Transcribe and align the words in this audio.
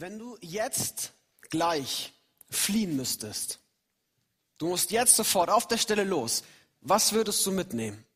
Wenn 0.00 0.18
du 0.18 0.38
jetzt 0.40 1.12
gleich 1.50 2.14
fliehen 2.48 2.96
müsstest, 2.96 3.60
du 4.56 4.68
musst 4.68 4.92
jetzt 4.92 5.14
sofort 5.14 5.50
auf 5.50 5.68
der 5.68 5.76
Stelle 5.76 6.04
los, 6.04 6.42
was 6.80 7.12
würdest 7.12 7.44
du 7.44 7.52
mitnehmen? 7.52 8.06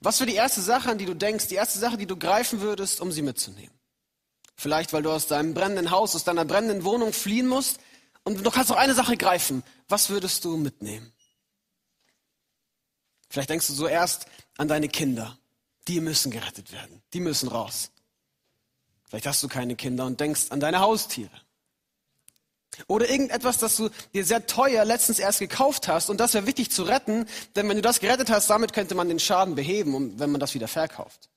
Was 0.00 0.18
wäre 0.18 0.30
die 0.30 0.36
erste 0.36 0.62
Sache, 0.62 0.90
an 0.90 0.96
die 0.96 1.04
du 1.04 1.12
denkst, 1.12 1.48
die 1.48 1.56
erste 1.56 1.78
Sache, 1.78 1.98
die 1.98 2.06
du 2.06 2.16
greifen 2.16 2.62
würdest, 2.62 3.02
um 3.02 3.12
sie 3.12 3.20
mitzunehmen? 3.20 3.78
Vielleicht, 4.56 4.94
weil 4.94 5.02
du 5.02 5.10
aus 5.10 5.26
deinem 5.26 5.52
brennenden 5.52 5.90
Haus, 5.90 6.16
aus 6.16 6.24
deiner 6.24 6.46
brennenden 6.46 6.84
Wohnung 6.84 7.12
fliehen 7.12 7.48
musst 7.48 7.78
und 8.24 8.42
du 8.42 8.50
kannst 8.50 8.70
noch 8.70 8.78
eine 8.78 8.94
Sache 8.94 9.18
greifen. 9.18 9.62
Was 9.88 10.08
würdest 10.08 10.42
du 10.46 10.56
mitnehmen? 10.56 11.12
Vielleicht 13.28 13.50
denkst 13.50 13.66
du 13.66 13.74
zuerst 13.74 14.24
an 14.56 14.68
deine 14.68 14.88
Kinder. 14.88 15.38
Die 15.86 16.00
müssen 16.00 16.30
gerettet 16.30 16.72
werden. 16.72 17.02
Die 17.12 17.20
müssen 17.20 17.50
raus. 17.50 17.90
Vielleicht 19.08 19.26
hast 19.26 19.42
du 19.42 19.48
keine 19.48 19.76
Kinder 19.76 20.06
und 20.06 20.20
denkst 20.20 20.46
an 20.50 20.60
deine 20.60 20.80
Haustiere. 20.80 21.30
Oder 22.88 23.08
irgendetwas, 23.08 23.58
das 23.58 23.76
du 23.76 23.88
dir 24.12 24.24
sehr 24.24 24.46
teuer 24.46 24.84
letztens 24.84 25.18
erst 25.18 25.38
gekauft 25.38 25.88
hast 25.88 26.10
und 26.10 26.18
das 26.18 26.34
wäre 26.34 26.46
wichtig 26.46 26.70
zu 26.70 26.82
retten, 26.82 27.26
denn 27.54 27.68
wenn 27.68 27.76
du 27.76 27.82
das 27.82 28.00
gerettet 28.00 28.28
hast, 28.28 28.50
damit 28.50 28.72
könnte 28.72 28.94
man 28.94 29.08
den 29.08 29.18
Schaden 29.18 29.54
beheben, 29.54 30.18
wenn 30.18 30.30
man 30.30 30.40
das 30.40 30.54
wieder 30.54 30.68
verkauft. 30.68 31.30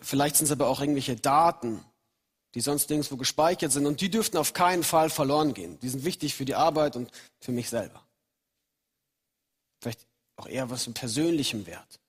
Vielleicht 0.00 0.36
sind 0.36 0.46
es 0.46 0.52
aber 0.52 0.68
auch 0.68 0.80
irgendwelche 0.80 1.16
Daten, 1.16 1.84
die 2.54 2.60
sonst 2.60 2.90
nirgendwo 2.90 3.16
gespeichert 3.16 3.72
sind 3.72 3.86
und 3.86 4.00
die 4.00 4.10
dürften 4.10 4.36
auf 4.36 4.52
keinen 4.52 4.82
Fall 4.82 5.10
verloren 5.10 5.54
gehen. 5.54 5.78
Die 5.80 5.88
sind 5.88 6.04
wichtig 6.04 6.34
für 6.34 6.44
die 6.44 6.54
Arbeit 6.54 6.96
und 6.96 7.10
für 7.40 7.52
mich 7.52 7.68
selber. 7.68 8.04
Vielleicht 9.80 10.06
auch 10.36 10.46
eher 10.46 10.70
was 10.70 10.86
mit 10.86 10.96
persönlichem 10.96 11.66
Wert. 11.66 12.00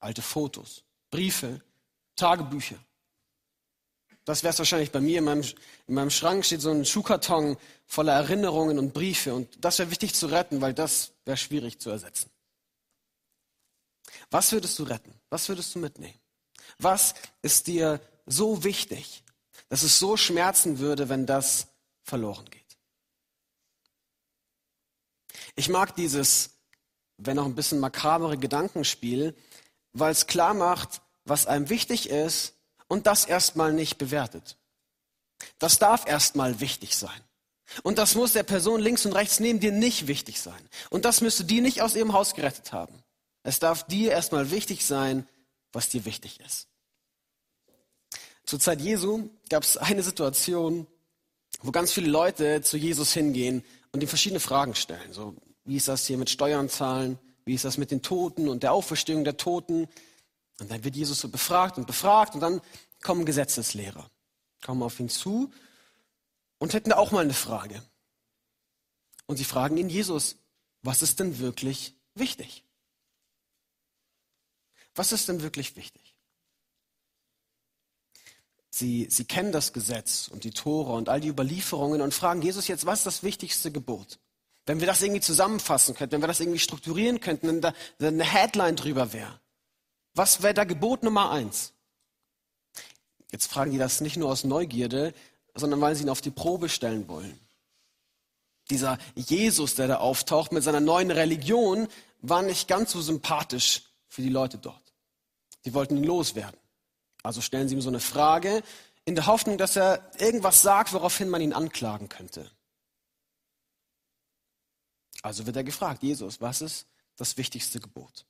Alte 0.00 0.22
Fotos, 0.22 0.84
Briefe, 1.10 1.60
Tagebücher. 2.16 2.76
Das 4.24 4.42
wäre 4.42 4.52
es 4.52 4.58
wahrscheinlich 4.58 4.92
bei 4.92 5.00
mir. 5.00 5.18
In 5.18 5.24
meinem, 5.24 5.42
in 5.86 5.94
meinem 5.94 6.10
Schrank 6.10 6.44
steht 6.44 6.60
so 6.60 6.70
ein 6.70 6.84
Schuhkarton 6.84 7.56
voller 7.86 8.12
Erinnerungen 8.12 8.78
und 8.78 8.92
Briefe. 8.92 9.34
Und 9.34 9.64
das 9.64 9.78
wäre 9.78 9.90
wichtig 9.90 10.14
zu 10.14 10.26
retten, 10.26 10.60
weil 10.60 10.74
das 10.74 11.12
wäre 11.24 11.36
schwierig 11.36 11.80
zu 11.80 11.90
ersetzen. 11.90 12.30
Was 14.30 14.52
würdest 14.52 14.78
du 14.78 14.84
retten? 14.84 15.12
Was 15.28 15.48
würdest 15.48 15.74
du 15.74 15.78
mitnehmen? 15.78 16.18
Was 16.78 17.14
ist 17.42 17.66
dir 17.66 18.00
so 18.26 18.62
wichtig, 18.64 19.24
dass 19.68 19.82
es 19.82 19.98
so 19.98 20.16
schmerzen 20.16 20.78
würde, 20.78 21.08
wenn 21.08 21.26
das 21.26 21.68
verloren 22.02 22.48
geht? 22.48 22.62
Ich 25.54 25.68
mag 25.68 25.94
dieses, 25.96 26.50
wenn 27.18 27.38
auch 27.38 27.44
ein 27.44 27.54
bisschen 27.54 27.80
makabere 27.80 28.38
Gedankenspiel, 28.38 29.36
weil 29.92 30.12
es 30.12 30.26
klar 30.26 30.54
macht, 30.54 31.02
was 31.24 31.46
einem 31.46 31.68
wichtig 31.68 32.08
ist 32.08 32.54
und 32.88 33.06
das 33.06 33.24
erstmal 33.24 33.72
nicht 33.72 33.98
bewertet. 33.98 34.56
Das 35.58 35.78
darf 35.78 36.06
erstmal 36.06 36.60
wichtig 36.60 36.96
sein. 36.96 37.20
Und 37.82 37.98
das 37.98 38.14
muss 38.14 38.32
der 38.32 38.42
Person 38.42 38.80
links 38.80 39.06
und 39.06 39.12
rechts 39.12 39.40
neben 39.40 39.60
dir 39.60 39.72
nicht 39.72 40.06
wichtig 40.06 40.40
sein. 40.40 40.68
Und 40.90 41.04
das 41.04 41.20
müsste 41.20 41.44
die 41.44 41.60
nicht 41.60 41.80
aus 41.80 41.94
ihrem 41.94 42.12
Haus 42.12 42.34
gerettet 42.34 42.72
haben. 42.72 43.02
Es 43.42 43.58
darf 43.58 43.84
dir 43.86 44.12
erstmal 44.12 44.50
wichtig 44.50 44.84
sein, 44.84 45.26
was 45.72 45.88
dir 45.88 46.04
wichtig 46.04 46.40
ist. 46.40 46.68
Zur 48.44 48.60
Zeit 48.60 48.80
Jesu 48.80 49.30
gab 49.48 49.62
es 49.62 49.76
eine 49.76 50.02
Situation, 50.02 50.86
wo 51.62 51.70
ganz 51.70 51.92
viele 51.92 52.10
Leute 52.10 52.60
zu 52.62 52.76
Jesus 52.76 53.12
hingehen 53.12 53.64
und 53.92 54.02
ihm 54.02 54.08
verschiedene 54.08 54.40
Fragen 54.40 54.74
stellen. 54.74 55.12
So, 55.12 55.34
wie 55.64 55.76
ist 55.76 55.88
das 55.88 56.06
hier 56.06 56.18
mit 56.18 56.30
Steuern 56.30 56.68
zahlen? 56.68 57.18
Wie 57.44 57.54
ist 57.54 57.64
das 57.64 57.78
mit 57.78 57.90
den 57.90 58.02
Toten 58.02 58.48
und 58.48 58.62
der 58.62 58.72
Auferstehung 58.72 59.24
der 59.24 59.36
Toten? 59.36 59.88
Und 60.58 60.70
dann 60.70 60.84
wird 60.84 60.96
Jesus 60.96 61.20
so 61.20 61.28
befragt 61.28 61.78
und 61.78 61.86
befragt 61.86 62.34
und 62.34 62.40
dann 62.40 62.60
kommen 63.02 63.24
Gesetzeslehrer, 63.24 64.08
kommen 64.64 64.82
auf 64.82 65.00
ihn 65.00 65.08
zu 65.08 65.52
und 66.58 66.74
hätten 66.74 66.90
da 66.90 66.96
auch 66.96 67.10
mal 67.10 67.24
eine 67.24 67.34
Frage. 67.34 67.82
Und 69.26 69.36
sie 69.36 69.44
fragen 69.44 69.76
ihn, 69.76 69.88
Jesus, 69.88 70.36
was 70.82 71.02
ist 71.02 71.20
denn 71.20 71.38
wirklich 71.38 71.94
wichtig? 72.14 72.64
Was 74.94 75.12
ist 75.12 75.28
denn 75.28 75.42
wirklich 75.42 75.76
wichtig? 75.76 76.14
Sie, 78.70 79.06
sie 79.10 79.24
kennen 79.24 79.52
das 79.52 79.72
Gesetz 79.72 80.28
und 80.28 80.44
die 80.44 80.50
Tore 80.50 80.92
und 80.92 81.08
all 81.08 81.20
die 81.20 81.28
Überlieferungen 81.28 82.00
und 82.00 82.14
fragen 82.14 82.40
Jesus 82.40 82.68
jetzt, 82.68 82.86
was 82.86 83.00
ist 83.00 83.06
das 83.06 83.22
wichtigste 83.22 83.70
Gebot? 83.70 84.18
Wenn 84.64 84.80
wir 84.80 84.86
das 84.86 85.02
irgendwie 85.02 85.20
zusammenfassen 85.20 85.94
könnten, 85.94 86.12
wenn 86.12 86.22
wir 86.22 86.28
das 86.28 86.40
irgendwie 86.40 86.58
strukturieren 86.58 87.20
könnten, 87.20 87.48
wenn 87.48 87.60
da 87.60 87.74
eine 87.98 88.24
Headline 88.24 88.76
drüber 88.76 89.12
wäre. 89.12 89.41
Was 90.14 90.42
wäre 90.42 90.54
da 90.54 90.64
Gebot 90.64 91.02
Nummer 91.02 91.30
eins? 91.30 91.72
Jetzt 93.30 93.46
fragen 93.46 93.70
die 93.70 93.78
das 93.78 94.00
nicht 94.00 94.16
nur 94.16 94.30
aus 94.30 94.44
Neugierde, 94.44 95.14
sondern 95.54 95.80
weil 95.80 95.94
sie 95.94 96.02
ihn 96.02 96.10
auf 96.10 96.20
die 96.20 96.30
Probe 96.30 96.68
stellen 96.68 97.08
wollen. 97.08 97.38
Dieser 98.70 98.98
Jesus, 99.14 99.74
der 99.74 99.88
da 99.88 99.96
auftaucht 99.96 100.52
mit 100.52 100.62
seiner 100.62 100.80
neuen 100.80 101.10
Religion, 101.10 101.88
war 102.20 102.42
nicht 102.42 102.68
ganz 102.68 102.92
so 102.92 103.00
sympathisch 103.00 103.82
für 104.08 104.22
die 104.22 104.28
Leute 104.28 104.58
dort. 104.58 104.92
Die 105.64 105.74
wollten 105.74 105.96
ihn 105.96 106.04
loswerden. 106.04 106.58
Also 107.22 107.40
stellen 107.40 107.68
sie 107.68 107.74
ihm 107.74 107.80
so 107.80 107.88
eine 107.88 108.00
Frage 108.00 108.62
in 109.04 109.14
der 109.14 109.26
Hoffnung, 109.26 109.58
dass 109.58 109.76
er 109.76 110.10
irgendwas 110.18 110.62
sagt, 110.62 110.92
woraufhin 110.92 111.28
man 111.28 111.40
ihn 111.40 111.52
anklagen 111.52 112.08
könnte. 112.08 112.50
Also 115.22 115.46
wird 115.46 115.56
er 115.56 115.64
gefragt, 115.64 116.02
Jesus, 116.02 116.40
was 116.40 116.60
ist 116.62 116.86
das 117.16 117.36
wichtigste 117.36 117.80
Gebot? 117.80 118.26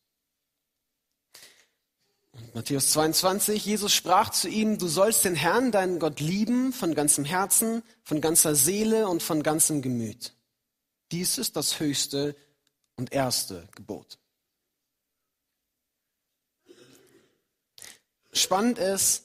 Matthäus 2.55 2.93
22, 2.93 3.65
Jesus 3.65 3.93
sprach 3.93 4.31
zu 4.31 4.49
ihm, 4.49 4.79
du 4.79 4.89
sollst 4.89 5.25
den 5.25 5.35
Herrn, 5.35 5.73
deinen 5.73 5.99
Gott 5.99 6.21
lieben, 6.21 6.73
von 6.73 6.95
ganzem 6.95 7.25
Herzen, 7.25 7.83
von 8.05 8.21
ganzer 8.21 8.55
Seele 8.55 9.09
und 9.09 9.23
von 9.23 9.43
ganzem 9.43 9.83
Gemüt. 9.83 10.35
Dies 11.11 11.39
ist 11.39 11.57
das 11.57 11.81
höchste 11.81 12.37
und 12.97 13.13
erste 13.13 13.69
Gebot. 13.75 14.19
Spannend 18.33 18.79
ist, 18.79 19.25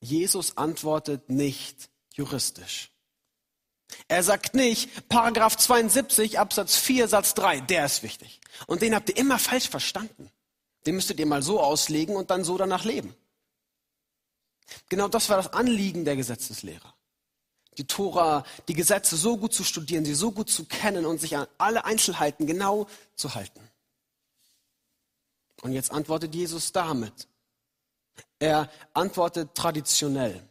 Jesus 0.00 0.56
antwortet 0.56 1.30
nicht 1.30 1.88
juristisch. 2.12 2.90
Er 4.08 4.22
sagt 4.22 4.54
nicht, 4.54 5.08
Paragraph 5.08 5.56
72 5.56 6.38
Absatz 6.38 6.76
4 6.76 7.08
Satz 7.08 7.34
3, 7.34 7.60
der 7.60 7.86
ist 7.86 8.02
wichtig. 8.02 8.40
Und 8.66 8.82
den 8.82 8.94
habt 8.94 9.10
ihr 9.10 9.16
immer 9.16 9.38
falsch 9.38 9.68
verstanden. 9.68 10.30
Den 10.86 10.96
müsstet 10.96 11.20
ihr 11.20 11.26
mal 11.26 11.42
so 11.42 11.60
auslegen 11.60 12.16
und 12.16 12.30
dann 12.30 12.44
so 12.44 12.56
danach 12.58 12.84
leben. 12.84 13.14
Genau 14.88 15.08
das 15.08 15.28
war 15.28 15.36
das 15.36 15.52
Anliegen 15.52 16.04
der 16.04 16.16
Gesetzeslehrer. 16.16 16.94
Die 17.78 17.86
Tora, 17.86 18.44
die 18.68 18.74
Gesetze 18.74 19.16
so 19.16 19.36
gut 19.36 19.54
zu 19.54 19.64
studieren, 19.64 20.04
sie 20.04 20.14
so 20.14 20.30
gut 20.32 20.50
zu 20.50 20.64
kennen 20.64 21.06
und 21.06 21.20
sich 21.20 21.36
an 21.36 21.46
alle 21.58 21.84
Einzelheiten 21.84 22.46
genau 22.46 22.86
zu 23.14 23.34
halten. 23.34 23.60
Und 25.62 25.72
jetzt 25.72 25.90
antwortet 25.90 26.34
Jesus 26.34 26.72
damit. 26.72 27.28
Er 28.38 28.70
antwortet 28.92 29.54
traditionell. 29.54 30.42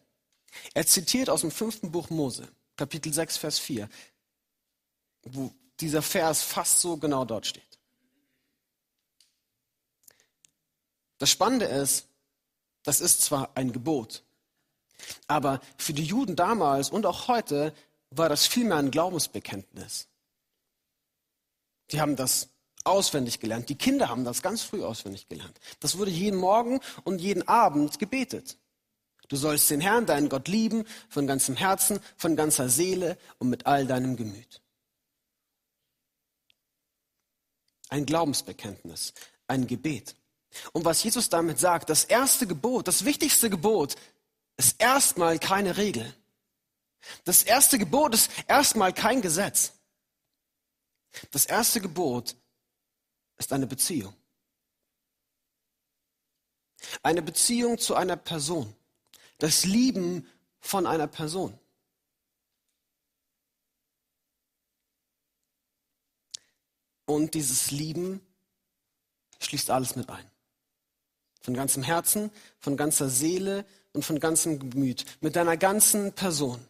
Er 0.73 0.85
zitiert 0.85 1.29
aus 1.29 1.41
dem 1.41 1.51
fünften 1.51 1.91
Buch 1.91 2.09
Mose, 2.09 2.47
Kapitel 2.75 3.13
6, 3.13 3.37
Vers 3.37 3.59
4, 3.59 3.89
wo 5.23 5.51
dieser 5.79 6.01
Vers 6.01 6.41
fast 6.41 6.79
so 6.79 6.97
genau 6.97 7.25
dort 7.25 7.45
steht. 7.45 7.70
Das 11.22 11.29
Spannende 11.29 11.66
ist, 11.66 12.08
das 12.82 13.00
ist 13.00 13.22
zwar 13.22 13.52
ein 13.53 13.72
Gebot, 13.73 14.23
aber 15.28 15.62
für 15.78 15.94
die 15.94 16.03
Juden 16.03 16.35
damals 16.35 16.90
und 16.90 17.06
auch 17.06 17.28
heute 17.28 17.76
war 18.09 18.28
das 18.28 18.47
vielmehr 18.47 18.78
ein 18.78 18.90
Glaubensbekenntnis. 18.90 20.08
Die 21.91 22.02
haben 22.02 22.16
das 22.16 22.50
auswendig 22.85 23.40
gelernt. 23.40 23.70
Die 23.70 23.78
Kinder 23.78 24.09
haben 24.09 24.26
das 24.26 24.41
ganz 24.41 24.64
früh 24.64 24.84
auswendig 24.84 25.28
gelernt. 25.28 25.59
Das 25.79 26.00
wurde 26.00 26.09
jeden 26.09 26.40
Morgen 26.40 26.79
und 27.03 27.22
jeden 27.22 27.47
Abend 27.47 28.00
gebetet. 28.00 28.58
Du 29.28 29.35
sollst 29.35 29.70
den 29.70 29.79
Herrn, 29.79 30.08
deinen 30.08 30.28
Gott 30.28 30.47
lieben, 30.47 30.85
von 31.08 31.28
ganzem 31.28 31.56
Herzen, 31.56 32.00
von 32.18 32.35
ganzer 32.35 32.68
Seele 32.68 33.16
und 33.38 33.47
mit 33.47 33.68
all 33.68 33.85
deinem 33.85 34.16
Gemüt. 34.16 34.59
Ein 37.90 38.08
Glaubensbekenntnis, 38.08 39.14
ein 39.46 39.68
Gebet. 39.68 40.16
Und 40.73 40.85
was 40.85 41.03
Jesus 41.03 41.29
damit 41.29 41.59
sagt, 41.59 41.89
das 41.89 42.03
erste 42.03 42.47
Gebot, 42.47 42.87
das 42.87 43.05
wichtigste 43.05 43.49
Gebot, 43.49 43.95
ist 44.57 44.81
erstmal 44.81 45.39
keine 45.39 45.77
Regel. 45.77 46.13
Das 47.23 47.43
erste 47.43 47.79
Gebot 47.79 48.13
ist 48.13 48.29
erstmal 48.47 48.93
kein 48.93 49.21
Gesetz. 49.21 49.73
Das 51.31 51.45
erste 51.45 51.81
Gebot 51.81 52.35
ist 53.37 53.51
eine 53.53 53.67
Beziehung. 53.67 54.15
Eine 57.03 57.21
Beziehung 57.21 57.77
zu 57.77 57.95
einer 57.95 58.17
Person. 58.17 58.75
Das 59.37 59.65
Lieben 59.65 60.27
von 60.59 60.85
einer 60.85 61.07
Person. 61.07 61.57
Und 67.05 67.33
dieses 67.33 67.71
Lieben 67.71 68.25
schließt 69.39 69.69
alles 69.69 69.95
mit 69.95 70.09
ein. 70.09 70.31
Von 71.41 71.53
ganzem 71.53 71.84
Herzen, 71.84 72.32
von 72.59 72.78
ganzer 72.78 73.09
Seele, 73.09 73.66
und 73.93 74.05
von 74.05 74.20
ganzem 74.20 74.70
Gemüt, 74.70 75.05
mit 75.22 75.35
deiner 75.35 75.58
ganzen 75.58 76.14
Person, 76.14 76.66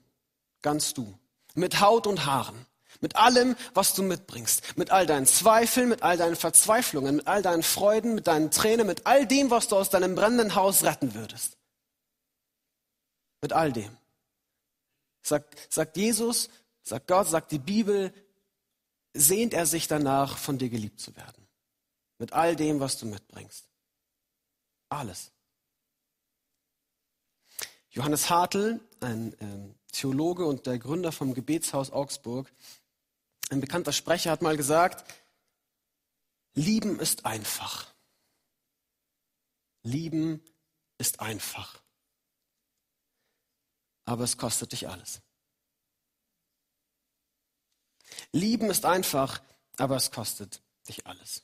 ganz 0.61 0.93
du, 0.93 1.17
mit 1.53 1.79
Haut 1.79 2.07
und 2.07 2.25
Haaren, 2.25 2.65
mit 2.99 3.15
allem, 3.15 3.55
was 3.73 3.93
du 3.93 4.03
mitbringst, 4.03 4.77
mit 4.77 4.91
all 4.91 5.05
deinen 5.05 5.25
Zweifeln, 5.25 5.89
mit 5.89 6.03
all 6.03 6.17
deinen 6.17 6.35
Verzweiflungen, 6.35 7.17
mit 7.17 7.27
all 7.27 7.41
deinen 7.41 7.63
Freuden, 7.63 8.15
mit 8.15 8.27
deinen 8.27 8.51
Tränen, 8.51 8.87
mit 8.87 9.05
all 9.05 9.25
dem, 9.25 9.49
was 9.49 9.67
du 9.67 9.75
aus 9.75 9.89
deinem 9.89 10.15
brennenden 10.15 10.55
Haus 10.55 10.83
retten 10.83 11.13
würdest. 11.13 11.57
Mit 13.41 13.53
all 13.53 13.71
dem. 13.71 13.97
Sagt, 15.23 15.71
sagt 15.73 15.97
Jesus, 15.97 16.49
sagt 16.83 17.07
Gott, 17.07 17.27
sagt 17.27 17.51
die 17.51 17.59
Bibel, 17.59 18.13
sehnt 19.13 19.53
er 19.53 19.65
sich 19.65 19.87
danach, 19.87 20.37
von 20.37 20.57
dir 20.57 20.69
geliebt 20.69 20.99
zu 20.99 21.15
werden. 21.15 21.47
Mit 22.17 22.33
all 22.33 22.55
dem, 22.55 22.79
was 22.79 22.97
du 22.97 23.07
mitbringst. 23.07 23.70
Alles. 24.91 25.31
Johannes 27.91 28.29
Hartl, 28.29 28.81
ein 28.99 29.35
ähm, 29.39 29.75
Theologe 29.93 30.45
und 30.45 30.65
der 30.65 30.79
Gründer 30.79 31.11
vom 31.13 31.33
Gebetshaus 31.33 31.91
Augsburg, 31.91 32.51
ein 33.49 33.61
bekannter 33.61 33.93
Sprecher 33.93 34.31
hat 34.31 34.41
mal 34.41 34.57
gesagt, 34.57 35.05
Lieben 36.53 36.99
ist 36.99 37.25
einfach. 37.25 37.93
Lieben 39.83 40.43
ist 40.97 41.21
einfach. 41.21 41.81
Aber 44.03 44.25
es 44.25 44.37
kostet 44.37 44.73
dich 44.73 44.89
alles. 44.89 45.21
Lieben 48.33 48.69
ist 48.69 48.83
einfach, 48.83 49.41
aber 49.77 49.95
es 49.95 50.11
kostet 50.11 50.61
dich 50.89 51.07
alles. 51.07 51.43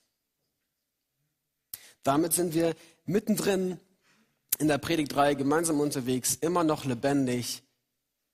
Damit 2.08 2.32
sind 2.32 2.54
wir 2.54 2.74
mittendrin 3.06 3.82
in 4.60 4.70
der 4.70 4.78
Predigtreihe 4.78 5.36
gemeinsam 5.36 5.82
unterwegs, 5.82 6.36
immer 6.36 6.64
noch 6.64 6.86
lebendig 6.86 7.64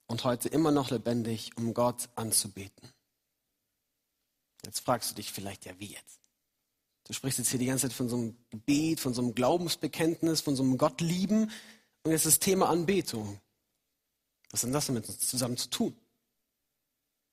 und 0.06 0.22
heute 0.22 0.48
immer 0.48 0.70
noch 0.70 0.92
lebendig, 0.92 1.56
um 1.56 1.74
Gott 1.74 2.08
anzubeten. 2.14 2.88
Jetzt 4.64 4.78
fragst 4.78 5.10
du 5.10 5.16
dich 5.16 5.32
vielleicht, 5.32 5.64
ja, 5.64 5.72
wie 5.78 5.86
jetzt? 5.86 6.20
Du 7.02 7.14
sprichst 7.14 7.40
jetzt 7.40 7.50
hier 7.50 7.58
die 7.58 7.66
ganze 7.66 7.88
Zeit 7.88 7.96
von 7.96 8.08
so 8.08 8.14
einem 8.14 8.36
Gebet, 8.50 9.00
von 9.00 9.12
so 9.12 9.22
einem 9.22 9.34
Glaubensbekenntnis, 9.34 10.40
von 10.40 10.54
so 10.54 10.62
einem 10.62 10.78
Gottlieben 10.78 11.50
und 12.04 12.12
jetzt 12.12 12.26
das 12.26 12.38
Thema 12.38 12.68
Anbetung. 12.68 13.40
Was 14.52 14.60
hat 14.62 14.68
denn 14.68 14.72
das 14.72 14.86
damit 14.86 15.06
zusammen 15.06 15.56
zu 15.56 15.68
tun? 15.68 15.96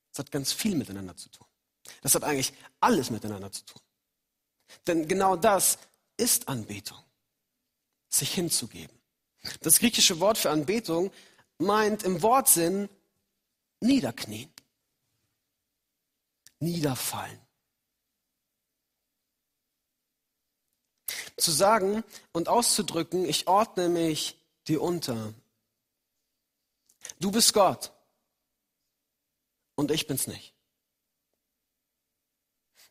Das 0.10 0.18
hat 0.18 0.32
ganz 0.32 0.54
viel 0.54 0.76
miteinander 0.76 1.16
zu 1.16 1.30
tun. 1.30 1.46
Das 2.02 2.16
hat 2.16 2.24
eigentlich 2.24 2.52
alles 2.80 3.12
miteinander 3.12 3.52
zu 3.52 3.64
tun. 3.64 3.82
Denn 4.88 5.08
genau 5.08 5.36
das 5.36 5.78
ist 6.22 6.48
Anbetung. 6.48 7.04
Sich 8.08 8.34
hinzugeben. 8.34 8.96
Das 9.62 9.80
griechische 9.80 10.20
Wort 10.20 10.38
für 10.38 10.52
Anbetung 10.52 11.12
meint 11.58 12.04
im 12.04 12.22
Wortsinn 12.22 12.90
niederknien. 13.80 14.54
Niederfallen. 16.60 17.40
Zu 21.38 21.52
sagen 21.52 22.04
und 22.34 22.50
auszudrücken, 22.50 23.26
ich 23.26 23.48
ordne 23.48 23.90
mich 23.90 24.38
dir 24.68 24.82
unter. 24.82 25.34
Du 27.20 27.32
bist 27.32 27.54
Gott 27.54 27.92
und 29.74 29.90
ich 29.90 30.06
bin's 30.06 30.28
nicht. 30.28 30.54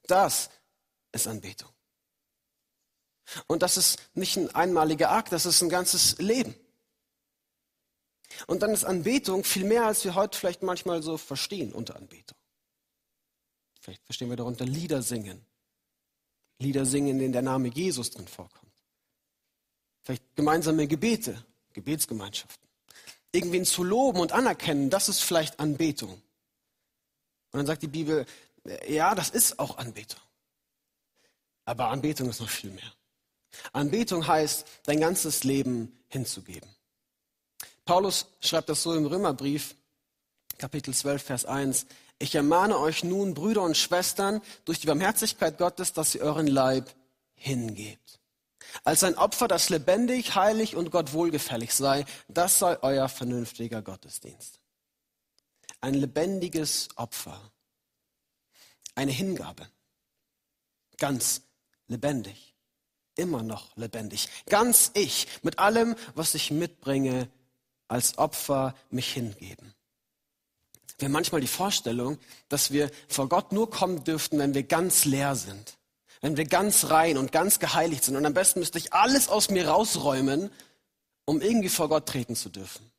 Das 0.08 0.50
ist 1.12 1.28
Anbetung. 1.28 1.70
Und 3.46 3.62
das 3.62 3.76
ist 3.76 3.98
nicht 4.14 4.36
ein 4.36 4.54
einmaliger 4.54 5.10
Akt, 5.10 5.32
das 5.32 5.46
ist 5.46 5.62
ein 5.62 5.68
ganzes 5.68 6.18
Leben. 6.18 6.54
Und 8.46 8.62
dann 8.62 8.70
ist 8.70 8.84
Anbetung 8.84 9.44
viel 9.44 9.64
mehr, 9.64 9.86
als 9.86 10.04
wir 10.04 10.14
heute 10.14 10.38
vielleicht 10.38 10.62
manchmal 10.62 11.02
so 11.02 11.16
verstehen 11.16 11.72
unter 11.72 11.96
Anbetung. 11.96 12.38
Vielleicht 13.80 14.04
verstehen 14.04 14.30
wir 14.30 14.36
darunter 14.36 14.64
Lieder 14.64 15.02
singen. 15.02 15.44
Lieder 16.58 16.84
singen, 16.84 17.10
in 17.10 17.18
denen 17.18 17.32
der 17.32 17.42
Name 17.42 17.68
Jesus 17.68 18.10
drin 18.10 18.28
vorkommt. 18.28 18.72
Vielleicht 20.02 20.36
gemeinsame 20.36 20.86
Gebete, 20.86 21.42
Gebetsgemeinschaften. 21.72 22.68
Irgendwen 23.32 23.64
zu 23.64 23.84
loben 23.84 24.20
und 24.20 24.32
anerkennen, 24.32 24.90
das 24.90 25.08
ist 25.08 25.20
vielleicht 25.20 25.58
Anbetung. 25.58 26.12
Und 26.12 26.22
dann 27.58 27.66
sagt 27.66 27.82
die 27.82 27.88
Bibel, 27.88 28.26
ja, 28.88 29.14
das 29.14 29.30
ist 29.30 29.58
auch 29.58 29.78
Anbetung. 29.78 30.20
Aber 31.64 31.88
Anbetung 31.88 32.28
ist 32.28 32.40
noch 32.40 32.50
viel 32.50 32.70
mehr. 32.70 32.92
Anbetung 33.72 34.26
heißt, 34.26 34.66
dein 34.84 35.00
ganzes 35.00 35.44
Leben 35.44 35.96
hinzugeben. 36.08 36.68
Paulus 37.84 38.26
schreibt 38.40 38.68
das 38.68 38.82
so 38.82 38.94
im 38.94 39.06
Römerbrief, 39.06 39.74
Kapitel 40.58 40.94
12, 40.94 41.22
Vers 41.22 41.44
1. 41.44 41.86
Ich 42.18 42.34
ermahne 42.34 42.78
euch 42.78 43.02
nun, 43.02 43.34
Brüder 43.34 43.62
und 43.62 43.76
Schwestern, 43.76 44.42
durch 44.64 44.80
die 44.80 44.86
Barmherzigkeit 44.86 45.58
Gottes, 45.58 45.92
dass 45.92 46.14
ihr 46.14 46.20
euren 46.22 46.46
Leib 46.46 46.94
hingebt. 47.34 48.20
Als 48.84 49.02
ein 49.02 49.16
Opfer, 49.16 49.48
das 49.48 49.70
lebendig, 49.70 50.34
heilig 50.34 50.76
und 50.76 50.90
Gott 50.90 51.12
wohlgefällig 51.12 51.74
sei, 51.74 52.04
das 52.28 52.58
sei 52.58 52.80
euer 52.82 53.08
vernünftiger 53.08 53.82
Gottesdienst 53.82 54.60
ein 55.80 55.94
lebendiges 55.94 56.88
Opfer, 56.96 57.52
eine 58.94 59.12
Hingabe, 59.12 59.68
ganz 60.98 61.42
lebendig, 61.86 62.49
immer 63.20 63.42
noch 63.42 63.76
lebendig, 63.76 64.28
ganz 64.46 64.90
ich, 64.94 65.28
mit 65.42 65.58
allem, 65.58 65.94
was 66.14 66.34
ich 66.34 66.50
mitbringe, 66.50 67.28
als 67.88 68.18
Opfer 68.18 68.74
mich 68.90 69.12
hingeben. 69.12 69.74
Wir 70.98 71.06
haben 71.06 71.12
manchmal 71.12 71.40
die 71.40 71.46
Vorstellung, 71.46 72.18
dass 72.48 72.72
wir 72.72 72.90
vor 73.08 73.28
Gott 73.28 73.52
nur 73.52 73.70
kommen 73.70 74.04
dürften, 74.04 74.38
wenn 74.38 74.54
wir 74.54 74.64
ganz 74.64 75.04
leer 75.04 75.34
sind, 75.34 75.78
wenn 76.20 76.36
wir 76.36 76.44
ganz 76.44 76.90
rein 76.90 77.16
und 77.16 77.32
ganz 77.32 77.58
geheiligt 77.58 78.04
sind. 78.04 78.16
Und 78.16 78.26
am 78.26 78.34
besten 78.34 78.60
müsste 78.60 78.78
ich 78.78 78.92
alles 78.92 79.28
aus 79.28 79.50
mir 79.50 79.68
rausräumen, 79.68 80.50
um 81.24 81.40
irgendwie 81.40 81.70
vor 81.70 81.88
Gott 81.88 82.06
treten 82.06 82.36
zu 82.36 82.50
dürfen. 82.50 82.90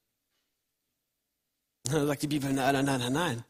Dann 1.84 2.07
sagt 2.07 2.24
die 2.24 2.27
Bibel, 2.27 2.51
nein, 2.51 2.74
nein, 2.74 2.86
nein, 2.86 3.00
nein, 3.00 3.13
nein. 3.13 3.45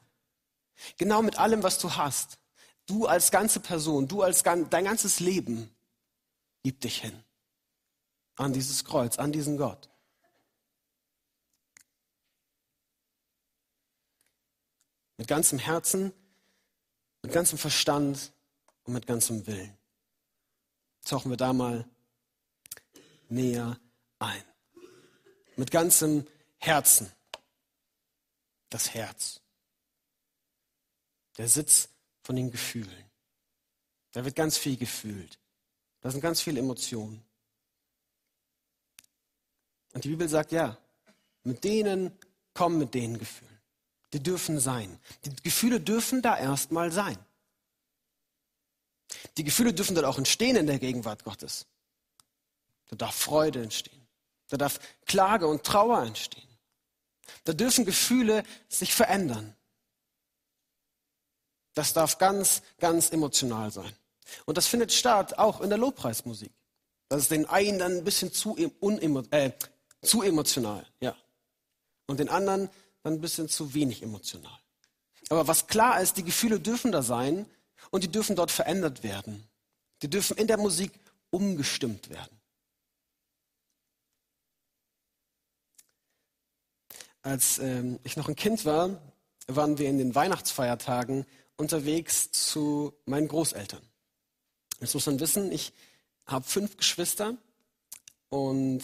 Genau 0.98 1.22
mit 1.22 1.38
allem, 1.38 1.64
was 1.64 1.80
du 1.80 1.96
hast. 1.96 2.38
Du 2.86 3.06
als 3.06 3.32
ganze 3.32 3.60
Person, 3.60 4.08
du 4.08 4.22
als 4.22 4.44
dein 4.44 4.70
ganzes 4.70 5.20
Leben, 5.20 5.70
gib 6.64 6.82
dich 6.82 7.02
hin. 7.02 7.24
An 8.36 8.54
dieses 8.54 8.84
Kreuz, 8.84 9.18
an 9.20 9.32
diesen 9.32 9.58
Gott. 9.58 9.90
Mit 15.18 15.28
ganzem 15.28 15.60
Herzen, 15.60 16.14
mit 17.22 17.32
ganzem 17.32 17.58
Verstand 17.58 18.34
und 18.84 18.94
mit 18.94 19.06
ganzem 19.06 19.46
Willen. 19.46 19.78
Tauchen 21.06 21.32
wir 21.32 21.38
da 21.38 21.54
mal 21.54 21.88
näher 23.30 23.80
ein. 24.20 24.44
Mit 25.56 25.72
ganzem 25.72 26.28
Herzen 26.58 27.12
das 28.70 28.94
Herz. 28.94 29.42
Der 31.38 31.48
Sitz 31.48 31.90
von 32.24 32.36
den 32.36 32.52
Gefühlen. 32.52 33.12
Da 34.12 34.26
wird 34.26 34.36
ganz 34.36 34.58
viel 34.58 34.78
gefühlt. 34.78 35.41
Da 36.02 36.10
sind 36.10 36.22
ganz 36.22 36.42
viele 36.42 36.60
Emotionen. 36.60 37.24
Und 39.94 40.04
die 40.04 40.10
Bibel 40.10 40.28
sagt, 40.28 40.52
ja, 40.52 40.78
mit 41.44 41.64
denen 41.64 42.12
kommen 42.54 42.78
mit 42.78 42.94
den 42.94 43.18
Gefühlen. 43.18 43.60
Die 44.14 44.22
dürfen 44.22 44.60
sein. 44.60 45.00
Die 45.26 45.36
Gefühle 45.44 45.80
dürfen 45.80 46.22
da 46.22 46.38
erstmal 46.38 46.92
sein. 46.92 47.18
Die 49.38 49.44
Gefühle 49.44 49.74
dürfen 49.74 49.96
dort 49.96 50.06
auch 50.06 50.18
entstehen 50.18 50.56
in 50.56 50.68
der 50.68 50.80
Gegenwart 50.80 51.24
Gottes. 51.24 51.66
Da 52.90 52.96
darf 52.96 53.16
Freude 53.16 53.62
entstehen. 53.62 54.08
Da 54.50 54.58
darf 54.58 54.80
Klage 55.06 55.48
und 55.48 55.64
Trauer 55.64 56.04
entstehen. 56.04 56.48
Da 57.46 57.54
dürfen 57.54 57.86
Gefühle 57.86 58.44
sich 58.68 58.94
verändern. 58.94 59.56
Das 61.74 61.94
darf 61.94 62.18
ganz, 62.18 62.62
ganz 62.80 63.12
emotional 63.12 63.72
sein. 63.72 63.96
Und 64.46 64.58
das 64.58 64.68
findet 64.68 64.92
statt 64.92 65.38
auch 65.38 65.62
in 65.62 65.70
der 65.70 65.78
Lobpreismusik. 65.78 66.52
Das 67.10 67.24
ist 67.24 67.32
den 67.32 67.46
einen 67.46 67.80
dann 67.80 67.98
ein 67.98 68.04
bisschen 68.04 68.32
zu, 68.32 68.56
unemo 68.80 69.24
äh, 69.32 69.52
zu 70.02 70.22
emotional, 70.22 70.86
ja. 71.00 71.16
Und 72.08 72.20
den 72.20 72.30
anderen 72.30 72.70
dann 73.04 73.14
ein 73.14 73.22
bisschen 73.22 73.50
zu 73.50 73.74
wenig 73.74 74.02
emotional. 74.04 74.58
Aber 75.30 75.48
was 75.48 75.68
klar 75.68 76.02
ist, 76.02 76.18
die 76.18 76.24
Gefühle 76.24 76.60
dürfen 76.60 76.92
da 76.92 77.02
sein 77.02 77.46
und 77.90 78.04
die 78.04 78.12
dürfen 78.12 78.36
dort 78.36 78.52
verändert 78.52 79.04
werden. 79.04 79.48
Die 80.02 80.10
dürfen 80.10 80.38
in 80.38 80.48
der 80.48 80.58
Musik 80.58 80.92
umgestimmt 81.30 82.10
werden. 82.10 82.42
Als 87.22 87.60
ähm, 87.60 88.00
ich 88.04 88.18
noch 88.18 88.28
ein 88.28 88.36
Kind 88.36 88.66
war, 88.66 89.00
waren 89.48 89.78
wir 89.78 89.90
in 89.90 89.98
den 89.98 90.16
Weihnachtsfeiertagen 90.16 91.26
unterwegs 91.56 92.32
zu 92.32 92.94
meinen 93.06 93.28
Großeltern. 93.28 93.82
Jetzt 94.82 94.96
muss 94.96 95.06
man 95.06 95.20
wissen, 95.20 95.52
ich 95.52 95.74
habe 96.26 96.44
fünf 96.44 96.76
Geschwister 96.76 97.36
und 98.30 98.82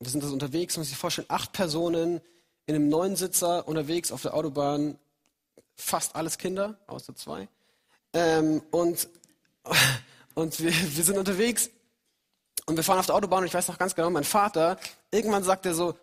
Wir 0.00 0.10
sind 0.10 0.22
also 0.22 0.34
unterwegs, 0.34 0.76
muss 0.76 0.86
ich 0.86 0.90
sich 0.90 0.98
vorstellen, 0.98 1.28
acht 1.30 1.52
Personen 1.52 2.20
in 2.66 2.74
einem 2.74 2.88
neuen 2.88 3.14
Sitzer 3.14 3.68
unterwegs 3.68 4.10
auf 4.10 4.22
der 4.22 4.34
Autobahn, 4.34 4.98
fast 5.76 6.16
alles 6.16 6.38
Kinder, 6.38 6.78
außer 6.86 7.14
zwei. 7.14 7.48
Ähm, 8.12 8.62
und 8.70 9.08
und 10.34 10.58
wir, 10.60 10.72
wir 10.72 11.04
sind 11.04 11.18
unterwegs 11.18 11.70
und 12.66 12.76
wir 12.76 12.84
fahren 12.84 12.98
auf 12.98 13.06
der 13.06 13.14
Autobahn 13.14 13.40
und 13.40 13.46
ich 13.46 13.54
weiß 13.54 13.68
noch 13.68 13.78
ganz 13.78 13.94
genau, 13.94 14.10
mein 14.10 14.24
Vater, 14.24 14.78
irgendwann 15.10 15.44
sagt 15.44 15.66
er 15.66 15.74
so, 15.74 15.94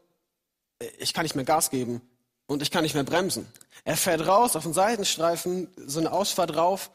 ich 1.00 1.14
kann 1.14 1.24
nicht 1.24 1.36
mehr 1.36 1.46
Gas 1.46 1.70
geben 1.70 2.02
und 2.48 2.62
ich 2.62 2.72
kann 2.72 2.84
nicht 2.84 2.94
mehr 2.96 3.04
bremsen. 3.04 3.48
Er 3.84 3.98
fährt 3.98 4.26
raus 4.26 4.56
auf 4.56 4.64
den 4.64 4.74
Seitenstreifen, 4.74 5.68
so 5.78 6.00
eine 6.00 6.12
Ausfahrt 6.12 6.56
drauf, 6.56 6.92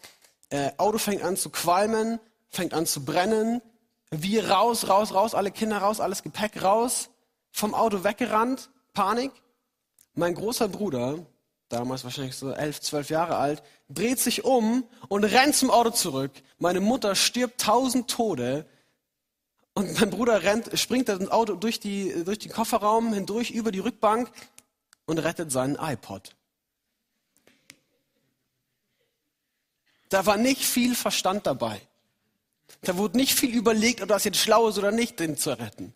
äh, 0.50 0.70
Auto 0.76 0.98
fängt 0.98 1.22
an 1.22 1.36
zu 1.36 1.50
qualmen, 1.50 2.20
fängt 2.56 2.74
an 2.74 2.86
zu 2.86 3.04
brennen, 3.04 3.62
wir 4.10 4.50
raus, 4.50 4.88
raus, 4.88 5.14
raus, 5.14 5.34
alle 5.34 5.50
Kinder 5.50 5.78
raus, 5.78 6.00
alles 6.00 6.22
Gepäck 6.22 6.62
raus, 6.62 7.10
vom 7.50 7.74
Auto 7.74 8.02
weggerannt, 8.02 8.70
Panik. 8.92 9.32
Mein 10.14 10.34
großer 10.34 10.68
Bruder, 10.68 11.24
damals 11.68 12.04
wahrscheinlich 12.04 12.36
so 12.36 12.50
elf, 12.52 12.80
zwölf 12.80 13.10
Jahre 13.10 13.36
alt, 13.36 13.62
dreht 13.88 14.18
sich 14.18 14.44
um 14.44 14.84
und 15.08 15.24
rennt 15.24 15.54
zum 15.54 15.70
Auto 15.70 15.90
zurück. 15.90 16.32
Meine 16.58 16.80
Mutter 16.80 17.14
stirbt 17.14 17.60
tausend 17.60 18.08
Tode. 18.10 18.66
Und 19.74 20.00
mein 20.00 20.08
Bruder 20.08 20.42
rennt, 20.42 20.78
springt 20.78 21.08
das 21.08 21.30
Auto 21.30 21.54
durch, 21.54 21.80
die, 21.80 22.24
durch 22.24 22.38
den 22.38 22.50
Kofferraum 22.50 23.12
hindurch 23.12 23.50
über 23.50 23.72
die 23.72 23.80
Rückbank 23.80 24.30
und 25.04 25.18
rettet 25.18 25.52
seinen 25.52 25.76
iPod. 25.76 26.34
Da 30.08 30.24
war 30.24 30.38
nicht 30.38 30.64
viel 30.64 30.94
Verstand 30.94 31.46
dabei. 31.46 31.80
Da 32.86 32.96
wurde 32.96 33.16
nicht 33.16 33.34
viel 33.34 33.52
überlegt, 33.52 34.00
ob 34.00 34.08
das 34.08 34.22
jetzt 34.22 34.38
schlau 34.38 34.68
ist 34.68 34.78
oder 34.78 34.92
nicht, 34.92 35.18
den 35.18 35.36
zu 35.36 35.50
retten. 35.50 35.92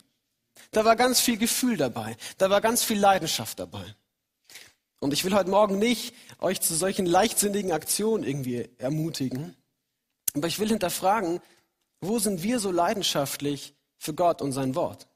Da 0.71 0.83
war 0.83 0.97
ganz 0.97 1.21
viel 1.21 1.37
Gefühl 1.37 1.77
dabei. 1.77 2.17
Da 2.37 2.49
war 2.49 2.59
ganz 2.59 2.83
viel 2.83 2.99
Leidenschaft 2.99 3.59
dabei. 3.59 3.95
Und 4.99 5.13
ich 5.13 5.23
will 5.23 5.33
heute 5.33 5.49
Morgen 5.49 5.79
nicht 5.79 6.13
euch 6.39 6.59
zu 6.59 6.75
solchen 6.75 7.05
leichtsinnigen 7.05 7.71
Aktionen 7.71 8.25
irgendwie 8.25 8.69
ermutigen, 8.77 9.55
aber 10.33 10.49
ich 10.49 10.59
will 10.59 10.67
hinterfragen, 10.67 11.39
wo 12.01 12.19
sind 12.19 12.43
wir 12.43 12.59
so 12.59 12.71
leidenschaftlich 12.71 13.73
für 13.97 14.13
Gott 14.13 14.41
und 14.41 14.51
sein 14.51 14.75
Wort? 14.75 15.07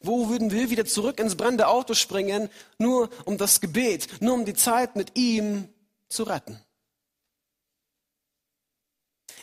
Wo 0.00 0.28
würden 0.28 0.50
wir 0.50 0.68
wieder 0.68 0.84
zurück 0.84 1.18
ins 1.18 1.36
brennende 1.36 1.68
Auto 1.68 1.94
springen, 1.94 2.50
nur 2.76 3.08
um 3.24 3.38
das 3.38 3.62
Gebet, 3.62 4.20
nur 4.20 4.34
um 4.34 4.44
die 4.44 4.54
Zeit 4.54 4.96
mit 4.96 5.16
ihm 5.16 5.70
zu 6.10 6.24
retten? 6.24 6.60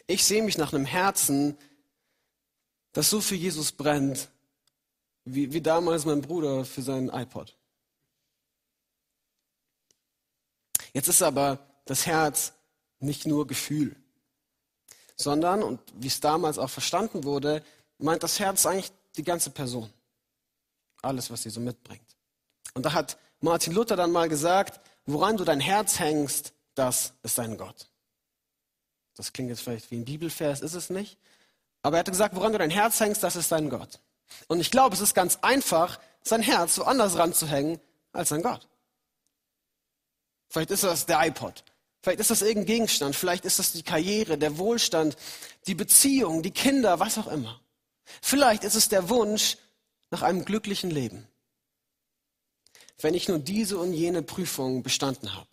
Ich 0.07 0.24
sehe 0.24 0.43
mich 0.43 0.57
nach 0.57 0.74
einem 0.74 0.86
Herzen, 0.86 1.57
das 2.91 3.10
so 3.10 3.22
für 3.22 3.36
Jesus 3.36 3.72
brennt, 3.72 4.29
wie, 5.25 5.53
wie 5.53 5.62
damals 5.62 6.05
mein 6.05 6.22
Bruder 6.22 6.65
für 6.65 6.81
seinen 6.81 7.10
iPod. 7.10 7.55
Jetzt 10.93 11.07
ist 11.07 11.24
aber 11.24 11.60
das 11.86 12.05
Herz 12.05 12.53
nicht 13.00 13.25
nur 13.25 13.48
Gefühl, 13.48 13.95
sondern, 15.15 15.63
und 15.63 15.79
wie 15.95 16.07
es 16.07 16.19
damals 16.19 16.57
auch 16.57 16.69
verstanden 16.69 17.24
wurde, 17.24 17.63
meint 17.98 18.24
das 18.24 18.39
Herz 18.39 18.65
eigentlich 18.65 18.91
die 19.17 19.24
ganze 19.24 19.50
Person. 19.50 19.91
Alles, 21.01 21.31
was 21.31 21.43
sie 21.43 21.50
so 21.50 21.60
mitbringt. 21.60 22.15
Und 22.74 22.86
da 22.86 22.93
hat 22.93 23.17
Martin 23.39 23.74
Luther 23.74 23.95
dann 23.95 24.12
mal 24.12 24.29
gesagt, 24.29 24.79
woran 25.05 25.38
du 25.38 25.43
dein 25.43 25.60
Herz 25.60 26.00
hängst, 26.00 26.53
das 26.75 27.13
ist 27.24 27.38
dein 27.38 27.57
Gott. 27.57 27.89
Das 29.15 29.34
klingt 29.34 29.50
jetzt 29.50 29.62
vielleicht 29.62 29.91
wie 29.91 29.98
ein 29.98 30.05
Bibelvers, 30.05 30.62
ist 30.62 30.74
es 30.74 30.89
nicht. 30.89 31.17
Aber 31.82 31.98
er 31.98 32.00
hat 32.00 32.08
gesagt, 32.08 32.36
woran 32.36 32.51
du 32.51 32.58
dein 32.58 32.70
Herz 32.70 33.00
hängst, 33.00 33.24
das 33.24 33.36
ist 33.36 33.51
dein 33.51 33.70
Gott. 33.70 34.00
Und 34.48 34.60
ich 34.60 34.72
glaube, 34.72 34.96
es 34.96 35.01
ist 35.01 35.13
ganz 35.13 35.39
einfach, 35.41 36.00
sein 36.24 36.41
Herz 36.41 36.77
woanders 36.77 37.17
ranzuhängen 37.17 37.79
als 38.13 38.29
sein 38.29 38.41
Gott. 38.41 38.67
Vielleicht 40.50 40.72
ist 40.72 40.84
das 40.84 41.05
der 41.05 41.25
iPod. 41.25 41.63
Vielleicht 42.01 42.20
ist 42.20 42.32
das 42.32 42.41
irgendein 42.41 42.65
Gegenstand. 42.65 43.15
Vielleicht 43.15 43.46
ist 43.46 43.60
das 43.60 43.74
die 43.74 43.84
Karriere, 43.84 44.38
der 44.38 44.58
Wohlstand, 44.58 45.17
die 45.67 45.75
Beziehung, 45.75 46.43
die 46.43 46.51
Kinder, 46.51 47.00
was 47.00 47.17
auch 47.17 47.27
immer. 47.27 47.62
Vielleicht 48.22 48.63
ist 48.63 48.75
es 48.75 48.89
der 48.89 49.10
Wunsch 49.10 49.58
nach 50.12 50.22
einem 50.22 50.46
glücklichen 50.46 50.91
Leben. 50.91 51.27
Wenn 53.00 53.13
ich 53.13 53.27
nur 53.27 53.39
diese 53.39 53.77
und 53.77 53.93
jene 53.93 54.22
Prüfung 54.22 54.84
bestanden 54.84 55.34
habe. 55.34 55.50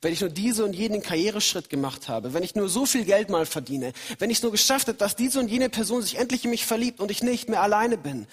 Wenn 0.00 0.12
ich 0.12 0.20
nur 0.20 0.30
diese 0.30 0.64
und 0.64 0.74
jenen 0.74 1.02
Karriereschritt 1.02 1.68
gemacht 1.68 2.08
habe, 2.08 2.34
wenn 2.34 2.42
ich 2.42 2.54
nur 2.54 2.68
so 2.68 2.86
viel 2.86 3.04
Geld 3.04 3.28
mal 3.28 3.46
verdiene, 3.46 3.92
wenn 4.18 4.30
ich 4.30 4.38
es 4.38 4.42
nur 4.42 4.52
geschafft 4.52 4.88
habe, 4.88 4.98
dass 4.98 5.16
diese 5.16 5.38
und 5.38 5.48
jene 5.48 5.68
Person 5.68 6.02
sich 6.02 6.16
endlich 6.16 6.44
in 6.44 6.50
mich 6.50 6.66
verliebt 6.66 7.00
und 7.00 7.10
ich 7.10 7.22
nicht 7.22 7.48
mehr 7.48 7.62
alleine 7.62 7.96
bin, 7.96 8.26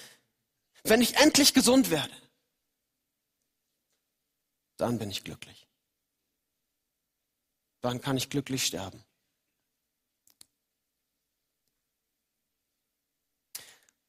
wenn 0.83 1.01
ich 1.01 1.15
endlich 1.17 1.53
gesund 1.53 1.91
werde, 1.91 2.13
dann 4.77 4.97
bin 4.97 5.09
ich 5.09 5.23
glücklich 5.23 5.63
dann 7.83 8.00
kann 8.00 8.15
ich 8.15 8.29
glücklich 8.29 8.65
sterben. 8.65 9.03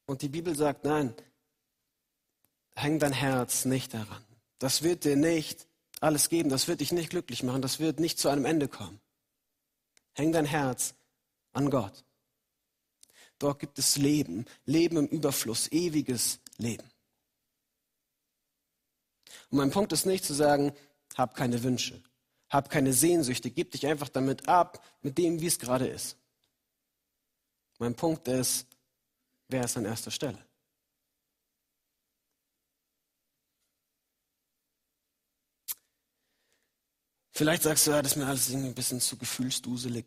Und 0.07 0.23
die 0.23 0.29
Bibel 0.29 0.55
sagt, 0.55 0.85
nein, 0.85 1.13
häng 2.77 3.01
dein 3.01 3.13
Herz 3.13 3.65
nicht 3.65 3.93
daran. 3.93 4.25
Das 4.61 4.83
wird 4.83 5.05
dir 5.05 5.17
nicht 5.17 5.67
alles 6.05 6.29
geben, 6.29 6.51
das 6.51 6.69
wird 6.69 6.81
dich 6.81 6.93
nicht 6.93 7.11
glücklich 7.11 7.43
machen, 7.43 7.63
das 7.63 7.81
wird 7.81 7.99
nicht 7.99 8.19
zu 8.19 8.29
einem 8.29 8.45
Ende 8.45 8.69
kommen. 8.69 9.01
Häng 10.15 10.33
dein 10.33 10.45
Herz 10.45 10.95
an 11.53 11.71
Gott. 11.71 12.05
Dort 13.39 13.59
gibt 13.59 13.79
es 13.79 13.97
Leben, 13.97 14.45
Leben 14.65 14.97
im 14.97 15.07
Überfluss, 15.07 15.71
ewiges 15.73 16.41
Leben. 16.59 16.89
Und 19.51 19.59
mein 19.59 19.71
Punkt 19.71 19.93
ist 19.93 20.07
nicht 20.07 20.25
zu 20.25 20.35
sagen, 20.35 20.73
hab 21.17 21.35
keine 21.35 21.63
Wünsche, 21.63 22.03
hab 22.49 22.71
keine 22.71 22.93
Sehnsüchte, 22.93 23.51
gib 23.51 23.73
dich 23.73 23.87
einfach 23.87 24.09
damit 24.09 24.49
ab, 24.49 24.85
mit 25.01 25.19
dem, 25.19 25.41
wie 25.41 25.47
es 25.47 25.59
gerade 25.59 25.87
ist. 25.87 26.17
Mein 27.79 27.95
Punkt 27.95 28.29
ist, 28.29 28.67
wer 29.49 29.65
ist 29.65 29.77
an 29.77 29.85
erster 29.85 30.11
Stelle? 30.11 30.39
Vielleicht 37.35 37.65
sagst 37.65 37.87
du, 37.87 37.91
ja, 37.91 38.01
das 38.01 38.13
ist 38.13 38.17
mir 38.17 38.27
alles 38.27 38.49
irgendwie 38.49 38.69
ein 38.69 38.75
bisschen 38.75 39.01
zu 39.01 39.17
gefühlsduselig. 39.17 40.07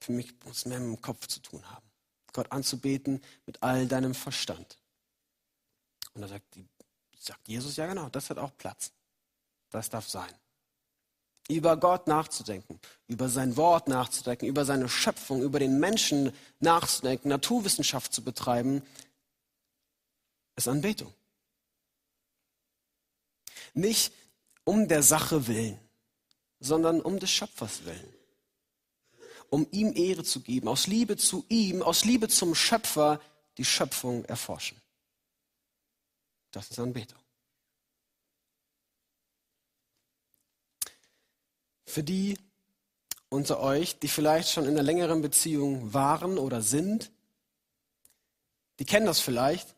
Für 0.00 0.12
mich 0.12 0.32
muss 0.44 0.58
es 0.58 0.66
mehr 0.66 0.78
mit 0.78 0.98
dem 0.98 1.00
Kopf 1.00 1.26
zu 1.26 1.40
tun 1.40 1.68
haben. 1.70 1.86
Gott 2.32 2.52
anzubeten 2.52 3.22
mit 3.46 3.62
all 3.62 3.86
deinem 3.86 4.14
Verstand. 4.14 4.78
Und 6.12 6.20
da 6.20 6.28
sagt, 6.28 6.44
sagt 7.18 7.48
Jesus, 7.48 7.76
ja 7.76 7.86
genau, 7.86 8.08
das 8.10 8.28
hat 8.30 8.38
auch 8.38 8.56
Platz. 8.56 8.92
Das 9.70 9.88
darf 9.88 10.08
sein 10.08 10.32
über 11.48 11.76
Gott 11.76 12.06
nachzudenken, 12.06 12.80
über 13.06 13.28
sein 13.28 13.56
Wort 13.56 13.88
nachzudenken, 13.88 14.46
über 14.46 14.64
seine 14.64 14.88
Schöpfung, 14.88 15.42
über 15.42 15.58
den 15.58 15.78
Menschen 15.78 16.32
nachzudenken, 16.60 17.28
Naturwissenschaft 17.28 18.14
zu 18.14 18.22
betreiben, 18.22 18.82
ist 20.56 20.68
Anbetung. 20.68 21.12
Nicht 23.74 24.12
um 24.64 24.88
der 24.88 25.02
Sache 25.02 25.46
willen, 25.46 25.78
sondern 26.64 27.00
um 27.00 27.18
des 27.18 27.30
Schöpfers 27.30 27.84
willen. 27.84 28.14
Um 29.50 29.66
ihm 29.70 29.92
Ehre 29.94 30.24
zu 30.24 30.40
geben, 30.40 30.66
aus 30.68 30.86
Liebe 30.86 31.16
zu 31.16 31.44
ihm, 31.48 31.82
aus 31.82 32.04
Liebe 32.04 32.28
zum 32.28 32.54
Schöpfer 32.54 33.20
die 33.58 33.64
Schöpfung 33.64 34.24
erforschen. 34.24 34.80
Das 36.50 36.70
ist 36.70 36.78
Anbetung. 36.78 37.18
Für 41.86 42.02
die 42.02 42.38
unter 43.28 43.60
euch, 43.60 43.98
die 43.98 44.08
vielleicht 44.08 44.48
schon 44.50 44.64
in 44.64 44.70
einer 44.70 44.82
längeren 44.82 45.20
Beziehung 45.20 45.92
waren 45.92 46.38
oder 46.38 46.62
sind, 46.62 47.12
die 48.78 48.84
kennen 48.84 49.06
das 49.06 49.20
vielleicht, 49.20 49.76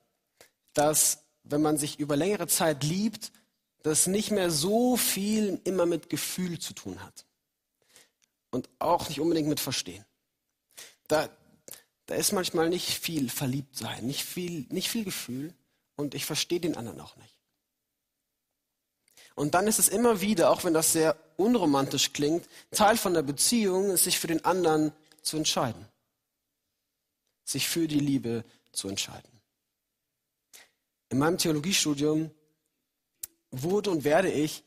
dass 0.72 1.24
wenn 1.42 1.62
man 1.62 1.76
sich 1.76 1.98
über 1.98 2.16
längere 2.16 2.46
Zeit 2.46 2.84
liebt, 2.84 3.32
das 3.86 4.08
nicht 4.08 4.32
mehr 4.32 4.50
so 4.50 4.96
viel 4.96 5.60
immer 5.62 5.86
mit 5.86 6.10
Gefühl 6.10 6.58
zu 6.58 6.74
tun 6.74 7.00
hat. 7.04 7.24
Und 8.50 8.68
auch 8.80 9.08
nicht 9.08 9.20
unbedingt 9.20 9.48
mit 9.48 9.60
Verstehen. 9.60 10.04
Da, 11.06 11.28
da 12.06 12.16
ist 12.16 12.32
manchmal 12.32 12.68
nicht 12.68 12.98
viel 12.98 13.30
Verliebtsein, 13.30 14.04
nicht 14.04 14.24
viel, 14.24 14.66
nicht 14.70 14.88
viel 14.88 15.04
Gefühl 15.04 15.54
und 15.94 16.16
ich 16.16 16.24
verstehe 16.24 16.58
den 16.58 16.76
anderen 16.76 17.00
auch 17.00 17.14
nicht. 17.16 17.38
Und 19.36 19.54
dann 19.54 19.68
ist 19.68 19.78
es 19.78 19.88
immer 19.88 20.20
wieder, 20.20 20.50
auch 20.50 20.64
wenn 20.64 20.74
das 20.74 20.92
sehr 20.92 21.16
unromantisch 21.36 22.12
klingt, 22.12 22.48
Teil 22.72 22.96
von 22.96 23.14
der 23.14 23.22
Beziehung, 23.22 23.96
sich 23.96 24.18
für 24.18 24.26
den 24.26 24.44
anderen 24.44 24.92
zu 25.22 25.36
entscheiden. 25.36 25.86
Sich 27.44 27.68
für 27.68 27.86
die 27.86 28.00
Liebe 28.00 28.44
zu 28.72 28.88
entscheiden. 28.88 29.30
In 31.10 31.18
meinem 31.18 31.38
Theologiestudium 31.38 32.32
wurde 33.62 33.90
und 33.90 34.04
werde 34.04 34.30
ich 34.30 34.64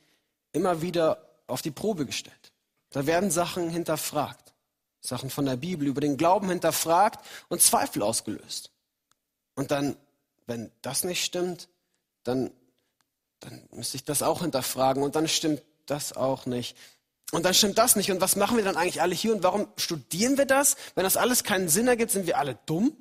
immer 0.52 0.82
wieder 0.82 1.26
auf 1.48 1.62
die 1.62 1.72
Probe 1.72 2.06
gestellt. 2.06 2.54
Da 2.92 3.06
werden 3.06 3.32
Sachen 3.32 3.70
hinterfragt. 3.70 4.54
Sachen 5.02 5.30
von 5.30 5.46
der 5.46 5.56
Bibel 5.56 5.88
über 5.88 6.02
den 6.02 6.18
Glauben 6.18 6.50
hinterfragt 6.50 7.26
und 7.48 7.62
Zweifel 7.62 8.04
ausgelöst. 8.04 8.72
Und 9.56 9.72
dann 9.72 9.96
wenn 10.50 10.72
das 10.82 11.04
nicht 11.04 11.24
stimmt, 11.24 11.70
dann, 12.24 12.52
dann 13.40 13.70
müsste 13.72 13.98
ich 13.98 14.04
das 14.04 14.24
auch 14.24 14.42
hinterfragen 14.42 15.04
und 15.04 15.16
dann 15.16 15.28
stimmt 15.28 15.62
das 15.86 16.12
auch 16.14 16.46
nicht. 16.48 16.76
Und 17.32 17.46
dann 17.46 17.54
stimmt 17.54 17.78
das 17.78 17.96
nicht. 17.96 18.10
Und 18.12 18.20
was 18.20 18.36
machen 18.36 18.58
wir 18.58 18.64
dann 18.64 18.76
eigentlich 18.76 19.02
alle 19.02 19.14
hier 19.14 19.34
und 19.34 19.44
warum 19.44 19.72
studieren 19.78 20.38
wir 20.38 20.46
das? 20.46 20.76
Wenn 20.96 21.04
das 21.04 21.16
alles 21.16 21.44
keinen 21.44 21.70
Sinn 21.70 21.88
ergibt, 21.88 22.12
sind 22.12 22.26
wir 22.26 22.40
alle 22.40 22.58
dumm? 22.66 22.98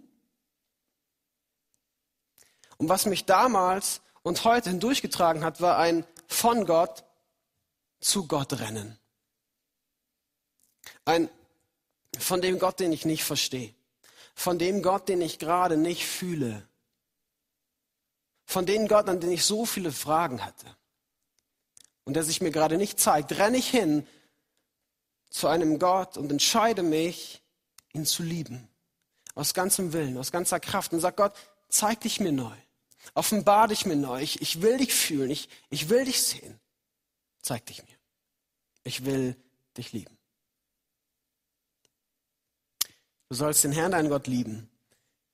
Und 2.76 2.90
was 2.90 3.06
mich 3.06 3.24
damals 3.24 4.02
und 4.22 4.44
heute 4.44 4.70
hindurchgetragen 4.70 5.44
hat, 5.44 5.60
war 5.60 5.78
ein 5.78 6.04
von 6.26 6.66
Gott 6.66 7.04
zu 8.00 8.26
Gott 8.26 8.60
rennen. 8.60 8.98
Ein 11.04 11.30
von 12.18 12.40
dem 12.40 12.58
Gott, 12.58 12.80
den 12.80 12.92
ich 12.92 13.04
nicht 13.04 13.24
verstehe. 13.24 13.74
Von 14.34 14.58
dem 14.58 14.82
Gott, 14.82 15.08
den 15.08 15.20
ich 15.20 15.38
gerade 15.38 15.76
nicht 15.76 16.06
fühle. 16.06 16.66
Von 18.44 18.66
dem 18.66 18.88
Gott, 18.88 19.08
an 19.08 19.20
den 19.20 19.32
ich 19.32 19.44
so 19.44 19.66
viele 19.66 19.92
Fragen 19.92 20.44
hatte. 20.44 20.66
Und 22.04 22.14
der 22.14 22.22
sich 22.22 22.40
mir 22.40 22.50
gerade 22.50 22.78
nicht 22.78 22.98
zeigt, 22.98 23.32
renne 23.32 23.58
ich 23.58 23.68
hin 23.68 24.06
zu 25.30 25.48
einem 25.48 25.78
Gott 25.78 26.16
und 26.16 26.30
entscheide 26.32 26.82
mich, 26.82 27.42
ihn 27.92 28.06
zu 28.06 28.22
lieben. 28.22 28.68
Aus 29.34 29.54
ganzem 29.54 29.92
Willen, 29.92 30.16
aus 30.16 30.32
ganzer 30.32 30.60
Kraft. 30.60 30.92
Und 30.92 31.00
sag 31.00 31.16
Gott, 31.16 31.34
zeig 31.68 32.00
dich 32.00 32.20
mir 32.20 32.32
neu. 32.32 32.56
Offenbar 33.14 33.68
dich 33.68 33.86
mir 33.86 33.96
neu. 33.96 34.20
Ich, 34.22 34.40
ich 34.40 34.62
will 34.62 34.78
dich 34.78 34.94
fühlen. 34.94 35.30
Ich, 35.30 35.48
ich 35.70 35.88
will 35.88 36.04
dich 36.04 36.22
sehen. 36.22 36.58
Zeig 37.42 37.66
dich 37.66 37.82
mir. 37.82 37.96
Ich 38.84 39.04
will 39.04 39.36
dich 39.76 39.92
lieben. 39.92 40.16
Du 43.28 43.36
sollst 43.36 43.64
den 43.64 43.72
Herrn, 43.72 43.92
deinen 43.92 44.08
Gott, 44.08 44.26
lieben. 44.26 44.70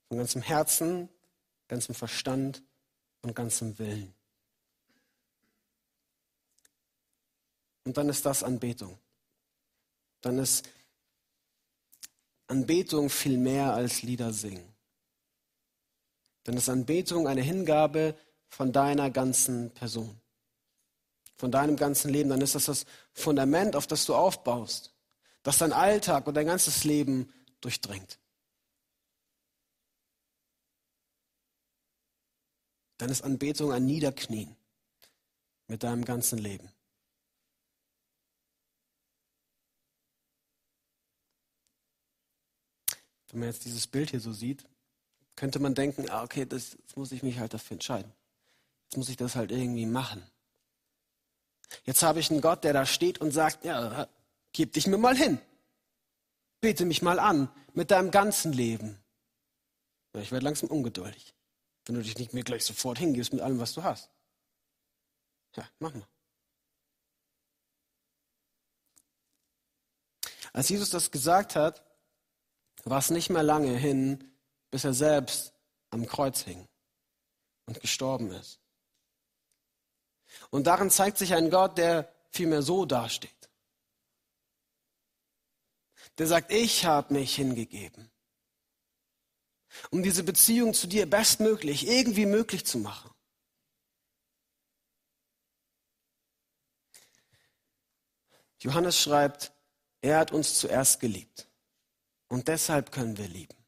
Von 0.09 0.19
ganzem 0.19 0.43
Herzen, 0.43 1.09
ganzem 1.69 1.95
Verstand 1.95 2.63
und 3.23 3.35
ganzem 3.35 3.79
Willen. 3.79 4.15
Und 7.85 7.97
dann 7.97 8.09
ist 8.09 8.27
das 8.27 8.43
Anbetung. 8.43 8.99
Dann 10.21 10.39
ist 10.39 10.69
Anbetung 12.47 13.11
viel 13.11 13.39
mehr 13.39 13.75
als 13.75 14.03
Lieder 14.03 14.33
singen. 14.33 14.74
Dann 16.45 16.57
ist 16.57 16.69
Anbetung 16.69 17.27
eine 17.27 17.43
Hingabe 17.43 18.15
von 18.49 18.73
deiner 18.73 19.11
ganzen 19.11 19.71
Person, 19.73 20.21
von 21.37 21.51
deinem 21.51 21.77
ganzen 21.77 22.11
Leben. 22.11 22.29
Dann 22.29 22.41
ist 22.41 22.55
das 22.55 22.67
das 22.67 22.87
Fundament, 23.13 23.77
auf 23.77 23.87
das 23.87 24.05
du 24.07 24.15
aufbaust, 24.15 24.95
das 25.43 25.59
dein 25.59 25.73
Alltag 25.73 26.27
und 26.27 26.35
dein 26.35 26.47
ganzes 26.47 26.85
Leben 26.85 27.33
durchdringt. 27.61 28.19
Dann 32.99 33.11
ist 33.11 33.23
Anbetung 33.23 33.73
ein 33.73 33.87
Niederknien 33.87 34.55
mit 35.67 35.83
deinem 35.83 36.05
ganzen 36.05 36.39
Leben. 36.39 36.71
Wenn 43.31 43.41
man 43.41 43.49
jetzt 43.49 43.65
dieses 43.65 43.89
Bild 43.89 44.11
hier 44.11 44.21
so 44.21 44.33
sieht, 44.33 44.65
könnte 45.37 45.59
man 45.59 45.75
denken, 45.75 46.09
ah, 46.11 46.23
okay, 46.23 46.47
das, 46.47 46.73
jetzt 46.73 46.97
muss 46.97 47.13
ich 47.13 47.23
mich 47.23 47.39
halt 47.39 47.55
dafür 47.55 47.75
entscheiden. 47.75 48.13
Jetzt 48.85 48.97
muss 48.97 49.09
ich 49.09 49.17
das 49.17 49.35
halt 49.37 49.51
irgendwie 49.51 49.87
machen. 49.87 50.25
Jetzt 51.85 52.03
habe 52.03 52.21
ich 52.21 52.31
einen 52.31 52.41
Gott, 52.41 52.65
der 52.65 52.73
da 52.73 52.87
steht 52.87 53.19
und 53.19 53.33
sagt, 53.33 53.65
ja, 53.65 54.09
gib 54.53 54.73
dich 54.73 54.87
mir 54.87 54.99
mal 54.99 55.17
hin. 55.17 55.39
Bete 56.61 56.85
mich 56.85 57.03
mal 57.03 57.19
an 57.19 57.51
mit 57.73 57.91
deinem 57.91 58.11
ganzen 58.11 58.53
Leben. 58.53 58.99
Ich 60.15 60.31
werde 60.31 60.45
langsam 60.45 60.71
ungeduldig, 60.71 61.35
wenn 61.87 61.97
du 61.97 62.03
dich 62.03 62.17
nicht 62.19 62.33
mehr 62.33 62.45
gleich 62.45 62.65
sofort 62.65 62.99
hingibst 62.99 63.33
mit 63.33 63.43
allem, 63.43 63.59
was 63.59 63.73
du 63.73 63.83
hast. 63.83 64.11
Ja, 65.57 65.69
mach 65.81 65.93
mal. 65.93 66.07
Als 70.53 70.69
Jesus 70.69 70.91
das 70.91 71.11
gesagt 71.11 71.57
hat, 71.57 71.83
war 72.85 72.99
es 72.99 73.11
nicht 73.11 73.29
mehr 73.29 73.43
lange 73.43 73.77
hin, 73.77 74.34
bis 74.75 74.83
er 74.83 74.93
selbst 74.93 75.53
am 75.91 76.05
Kreuz 76.05 76.41
hing 76.41 76.67
und 77.67 77.81
gestorben 77.81 78.33
ist. 78.33 78.59
Und 80.51 80.67
darin 80.67 80.91
zeigt 80.91 81.17
sich 81.17 81.33
ein 81.33 81.49
Gott, 81.49 81.79
der 81.79 82.13
vielmehr 82.33 82.61
so 82.61 82.85
dasteht. 82.85 83.49
Der 86.19 86.27
sagt, 86.27 86.51
ich 86.51 86.85
habe 86.87 87.15
mich 87.15 87.37
hingegeben, 87.37 88.11
um 89.93 90.03
diese 90.03 90.25
Beziehung 90.25 90.75
zu 90.75 90.89
dir 90.89 91.09
bestmöglich, 91.09 91.87
irgendwie 91.87 92.27
möglich 92.27 92.67
zu 92.67 92.79
machen. 92.79 93.13
Johannes 98.59 99.01
schreibt, 99.01 99.53
er 100.01 100.19
hat 100.19 100.33
uns 100.33 100.59
zuerst 100.59 100.99
geliebt 100.99 101.49
und 102.27 102.49
deshalb 102.49 102.91
können 102.91 103.17
wir 103.17 103.29
lieben. 103.29 103.64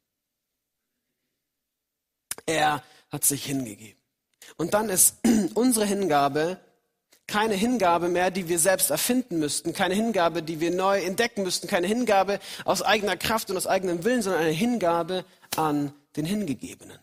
Er 2.47 2.83
hat 3.09 3.23
sich 3.23 3.45
hingegeben. 3.45 4.01
Und 4.57 4.73
dann 4.73 4.89
ist 4.89 5.17
unsere 5.53 5.85
Hingabe 5.85 6.59
keine 7.27 7.55
Hingabe 7.55 8.07
mehr, 8.07 8.31
die 8.31 8.47
wir 8.47 8.57
selbst 8.57 8.89
erfinden 8.89 9.37
müssten, 9.39 9.73
keine 9.73 9.93
Hingabe, 9.93 10.41
die 10.41 10.61
wir 10.61 10.71
neu 10.71 11.01
entdecken 11.01 11.43
müssten, 11.43 11.67
keine 11.67 11.85
Hingabe 11.85 12.39
aus 12.63 12.81
eigener 12.81 13.17
Kraft 13.17 13.49
und 13.49 13.57
aus 13.57 13.67
eigenem 13.67 14.05
Willen, 14.05 14.21
sondern 14.21 14.43
eine 14.43 14.51
Hingabe 14.51 15.25
an 15.57 15.93
den 16.15 16.25
Hingegebenen. 16.25 16.97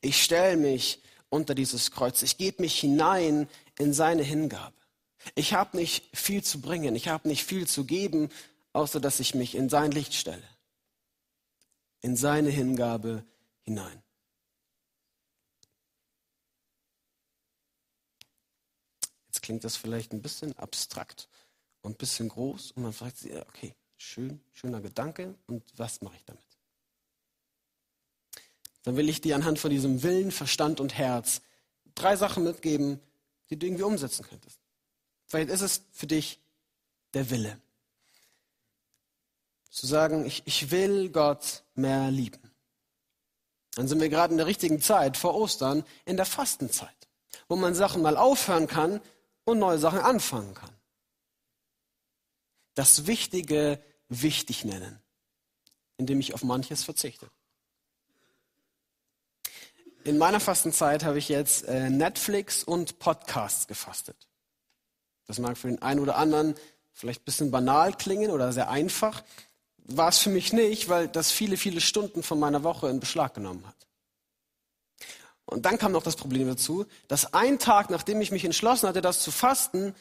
Ich 0.00 0.22
stelle 0.22 0.56
mich 0.56 1.02
unter 1.28 1.54
dieses 1.54 1.90
Kreuz, 1.90 2.22
ich 2.22 2.38
gebe 2.38 2.62
mich 2.62 2.80
hinein 2.80 3.48
in 3.78 3.92
seine 3.92 4.22
Hingabe. 4.22 4.74
Ich 5.34 5.52
habe 5.52 5.76
nicht 5.76 6.04
viel 6.16 6.42
zu 6.42 6.62
bringen, 6.62 6.96
ich 6.96 7.08
habe 7.08 7.28
nicht 7.28 7.44
viel 7.44 7.66
zu 7.66 7.84
geben, 7.84 8.30
außer 8.72 8.98
dass 8.98 9.20
ich 9.20 9.34
mich 9.34 9.54
in 9.54 9.68
sein 9.68 9.90
Licht 9.90 10.14
stelle 10.14 10.42
in 12.06 12.14
seine 12.14 12.50
Hingabe 12.50 13.24
hinein. 13.62 14.00
Jetzt 19.26 19.42
klingt 19.42 19.64
das 19.64 19.76
vielleicht 19.76 20.12
ein 20.12 20.22
bisschen 20.22 20.56
abstrakt 20.56 21.28
und 21.82 21.94
ein 21.94 21.96
bisschen 21.96 22.28
groß 22.28 22.70
und 22.70 22.84
man 22.84 22.92
fragt 22.92 23.18
sich, 23.18 23.32
okay, 23.34 23.74
schön, 23.96 24.40
schöner 24.52 24.80
Gedanke 24.80 25.34
und 25.48 25.64
was 25.76 26.00
mache 26.00 26.14
ich 26.14 26.24
damit? 26.24 26.44
Dann 28.84 28.96
will 28.96 29.08
ich 29.08 29.20
dir 29.20 29.34
anhand 29.34 29.58
von 29.58 29.72
diesem 29.72 30.04
Willen, 30.04 30.30
Verstand 30.30 30.78
und 30.78 30.94
Herz 30.94 31.42
drei 31.96 32.14
Sachen 32.14 32.44
mitgeben, 32.44 33.00
die 33.50 33.58
du 33.58 33.66
irgendwie 33.66 33.82
umsetzen 33.82 34.24
könntest. 34.24 34.60
Vielleicht 35.26 35.50
ist 35.50 35.62
es 35.62 35.82
für 35.90 36.06
dich 36.06 36.38
der 37.14 37.30
Wille 37.30 37.60
zu 39.76 39.86
sagen, 39.86 40.24
ich, 40.24 40.42
ich 40.46 40.70
will 40.70 41.10
Gott 41.10 41.62
mehr 41.74 42.10
lieben. 42.10 42.40
Dann 43.74 43.86
sind 43.88 44.00
wir 44.00 44.08
gerade 44.08 44.32
in 44.32 44.38
der 44.38 44.46
richtigen 44.46 44.80
Zeit 44.80 45.18
vor 45.18 45.34
Ostern, 45.34 45.84
in 46.06 46.16
der 46.16 46.24
Fastenzeit, 46.24 46.96
wo 47.46 47.56
man 47.56 47.74
Sachen 47.74 48.00
mal 48.00 48.16
aufhören 48.16 48.68
kann 48.68 49.02
und 49.44 49.58
neue 49.58 49.78
Sachen 49.78 49.98
anfangen 49.98 50.54
kann. 50.54 50.70
Das 52.74 53.06
Wichtige 53.06 53.78
wichtig 54.08 54.64
nennen, 54.64 54.98
indem 55.98 56.20
ich 56.20 56.32
auf 56.32 56.42
manches 56.42 56.82
verzichte. 56.82 57.28
In 60.04 60.16
meiner 60.16 60.40
Fastenzeit 60.40 61.04
habe 61.04 61.18
ich 61.18 61.28
jetzt 61.28 61.64
äh, 61.64 61.90
Netflix 61.90 62.64
und 62.64 62.98
Podcasts 62.98 63.66
gefastet. 63.66 64.16
Das 65.26 65.38
mag 65.38 65.58
für 65.58 65.68
den 65.68 65.82
einen 65.82 66.00
oder 66.00 66.16
anderen 66.16 66.54
vielleicht 66.92 67.22
ein 67.22 67.24
bisschen 67.24 67.50
banal 67.50 67.92
klingen 67.92 68.30
oder 68.30 68.54
sehr 68.54 68.70
einfach, 68.70 69.22
war 69.88 70.08
es 70.08 70.18
für 70.18 70.30
mich 70.30 70.52
nicht, 70.52 70.88
weil 70.88 71.08
das 71.08 71.30
viele, 71.30 71.56
viele 71.56 71.80
Stunden 71.80 72.22
von 72.22 72.38
meiner 72.38 72.62
Woche 72.62 72.88
in 72.88 73.00
Beschlag 73.00 73.34
genommen 73.34 73.66
hat. 73.66 73.76
Und 75.44 75.64
dann 75.64 75.78
kam 75.78 75.92
noch 75.92 76.02
das 76.02 76.16
Problem 76.16 76.48
dazu, 76.48 76.86
dass 77.06 77.32
ein 77.32 77.58
Tag, 77.60 77.88
nachdem 77.88 78.20
ich 78.20 78.32
mich 78.32 78.44
entschlossen 78.44 78.88
hatte, 78.88 79.00
das 79.00 79.22
zu 79.22 79.30
fasten, 79.30 79.94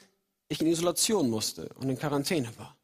ich 0.48 0.60
in 0.60 0.67
Isolation 0.67 1.30
musste 1.30 1.69
und 1.76 1.89
in 1.89 2.00
Quarantäne 2.00 2.52
war. 2.58 2.76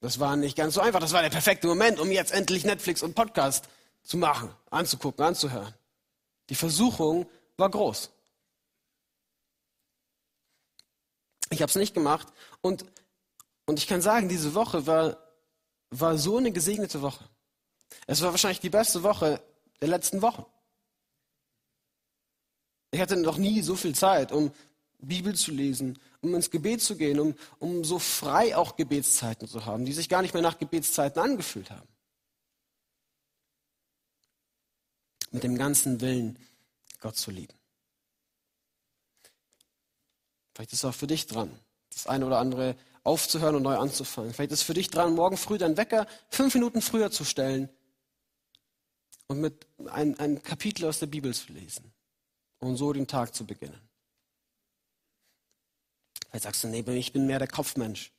Das 0.00 0.18
war 0.18 0.36
nicht 0.36 0.56
ganz 0.56 0.74
so 0.74 0.80
einfach. 0.80 1.00
Das 1.00 1.12
war 1.12 1.22
der 1.22 1.30
perfekte 1.30 1.66
Moment, 1.68 2.00
um 2.00 2.10
jetzt 2.10 2.32
endlich 2.32 2.64
Netflix 2.64 3.02
und 3.02 3.14
Podcast 3.14 3.68
zu 4.02 4.16
machen, 4.16 4.50
anzugucken, 4.70 5.24
anzuhören. 5.24 5.74
Die 6.48 6.54
Versuchung 6.54 7.28
war 7.56 7.70
groß. 7.70 8.10
Ich 11.50 11.62
habe 11.62 11.70
es 11.70 11.76
nicht 11.76 11.94
gemacht 11.94 12.28
und 12.60 12.84
und 13.66 13.78
ich 13.78 13.86
kann 13.86 14.02
sagen, 14.02 14.28
diese 14.28 14.54
Woche 14.54 14.86
war, 14.86 15.18
war 15.90 16.18
so 16.18 16.38
eine 16.38 16.52
gesegnete 16.52 17.02
Woche. 17.02 17.28
Es 18.06 18.22
war 18.22 18.30
wahrscheinlich 18.30 18.60
die 18.60 18.70
beste 18.70 19.02
Woche 19.02 19.40
der 19.80 19.88
letzten 19.88 20.22
Wochen. 20.22 20.44
Ich 22.90 23.00
hatte 23.00 23.16
noch 23.16 23.36
nie 23.36 23.62
so 23.62 23.76
viel 23.76 23.94
Zeit, 23.94 24.32
um 24.32 24.52
Bibel 24.98 25.34
zu 25.34 25.50
lesen, 25.50 25.98
um 26.22 26.34
ins 26.34 26.50
Gebet 26.50 26.80
zu 26.80 26.96
gehen, 26.96 27.20
um, 27.20 27.34
um 27.58 27.84
so 27.84 27.98
frei 27.98 28.56
auch 28.56 28.76
Gebetszeiten 28.76 29.46
zu 29.46 29.66
haben, 29.66 29.84
die 29.84 29.92
sich 29.92 30.08
gar 30.08 30.22
nicht 30.22 30.32
mehr 30.32 30.42
nach 30.42 30.58
Gebetszeiten 30.58 31.20
angefühlt 31.20 31.70
haben. 31.70 31.88
mit 35.36 35.44
dem 35.44 35.58
ganzen 35.58 36.00
Willen, 36.00 36.38
Gott 37.00 37.16
zu 37.16 37.30
lieben. 37.30 37.54
Vielleicht 40.54 40.72
ist 40.72 40.78
es 40.78 40.84
auch 40.86 40.94
für 40.94 41.06
dich 41.06 41.26
dran, 41.26 41.50
das 41.90 42.06
eine 42.06 42.26
oder 42.26 42.38
andere 42.38 42.74
aufzuhören 43.06 43.54
und 43.54 43.62
neu 43.62 43.76
anzufangen. 43.76 44.32
Vielleicht 44.34 44.52
ist 44.52 44.60
es 44.60 44.66
für 44.66 44.74
dich 44.74 44.90
dran, 44.90 45.14
morgen 45.14 45.36
früh 45.36 45.58
deinen 45.58 45.76
Wecker 45.76 46.06
fünf 46.28 46.54
Minuten 46.54 46.82
früher 46.82 47.10
zu 47.10 47.24
stellen 47.24 47.68
und 49.28 49.40
mit 49.40 49.66
ein, 49.86 50.18
ein 50.18 50.42
Kapitel 50.42 50.86
aus 50.86 50.98
der 50.98 51.06
Bibel 51.06 51.32
zu 51.32 51.52
lesen 51.52 51.92
und 52.58 52.76
so 52.76 52.92
den 52.92 53.06
Tag 53.06 53.34
zu 53.34 53.46
beginnen. 53.46 53.80
Vielleicht 56.28 56.44
sagst 56.44 56.64
du, 56.64 56.68
nee, 56.68 56.84
ich 56.98 57.12
bin 57.12 57.26
mehr 57.26 57.38
der 57.38 57.48
Kopfmensch. 57.48 58.12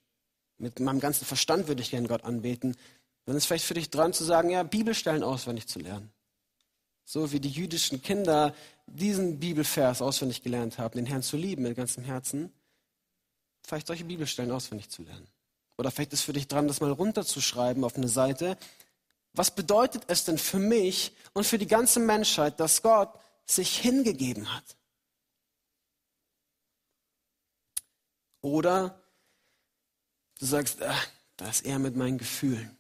Mit 0.57 0.79
meinem 0.79 0.99
ganzen 0.99 1.25
Verstand 1.25 1.67
würde 1.67 1.81
ich 1.81 1.91
gerne 1.91 2.07
Gott 2.07 2.23
anbeten. 2.23 2.75
Dann 3.25 3.35
ist 3.35 3.45
vielleicht 3.45 3.65
für 3.65 3.73
dich 3.73 3.89
dran 3.89 4.13
zu 4.13 4.23
sagen, 4.23 4.49
ja, 4.49 4.63
Bibelstellen 4.63 5.21
auswendig 5.21 5.67
zu 5.67 5.79
lernen. 5.79 6.11
So 7.03 7.31
wie 7.31 7.39
die 7.39 7.49
jüdischen 7.49 8.01
Kinder 8.01 8.55
diesen 8.87 9.39
Bibelvers 9.39 10.01
auswendig 10.01 10.41
gelernt 10.41 10.77
haben, 10.77 10.97
den 10.97 11.05
Herrn 11.05 11.21
zu 11.21 11.37
lieben 11.37 11.63
mit 11.63 11.75
ganzem 11.75 12.03
Herzen. 12.03 12.51
Vielleicht 13.67 13.87
solche 13.87 14.05
Bibelstellen 14.05 14.51
auswendig 14.51 14.89
zu 14.89 15.03
lernen. 15.03 15.27
Oder 15.77 15.91
vielleicht 15.91 16.13
ist 16.13 16.21
für 16.21 16.31
dich 16.31 16.47
dran, 16.47 16.69
das 16.69 16.79
mal 16.79 16.89
runterzuschreiben 16.89 17.83
auf 17.83 17.97
eine 17.97 18.07
Seite. 18.07 18.57
Was 19.33 19.53
bedeutet 19.53 20.03
es 20.07 20.23
denn 20.23 20.37
für 20.37 20.57
mich 20.57 21.13
und 21.33 21.45
für 21.45 21.57
die 21.57 21.67
ganze 21.67 21.99
Menschheit, 21.99 22.61
dass 22.61 22.81
Gott 22.81 23.13
sich 23.45 23.77
hingegeben 23.77 24.55
hat? 24.55 24.77
Oder 28.39 29.03
du 30.39 30.45
sagst, 30.45 30.81
ah, 30.81 30.97
da 31.35 31.49
ist 31.49 31.65
er 31.65 31.77
mit 31.77 31.97
meinen 31.97 32.17
Gefühlen. 32.17 32.77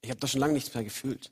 Ich 0.00 0.10
habe 0.10 0.18
da 0.18 0.26
schon 0.26 0.40
lange 0.40 0.54
nichts 0.54 0.74
mehr 0.74 0.82
gefühlt. 0.82 1.30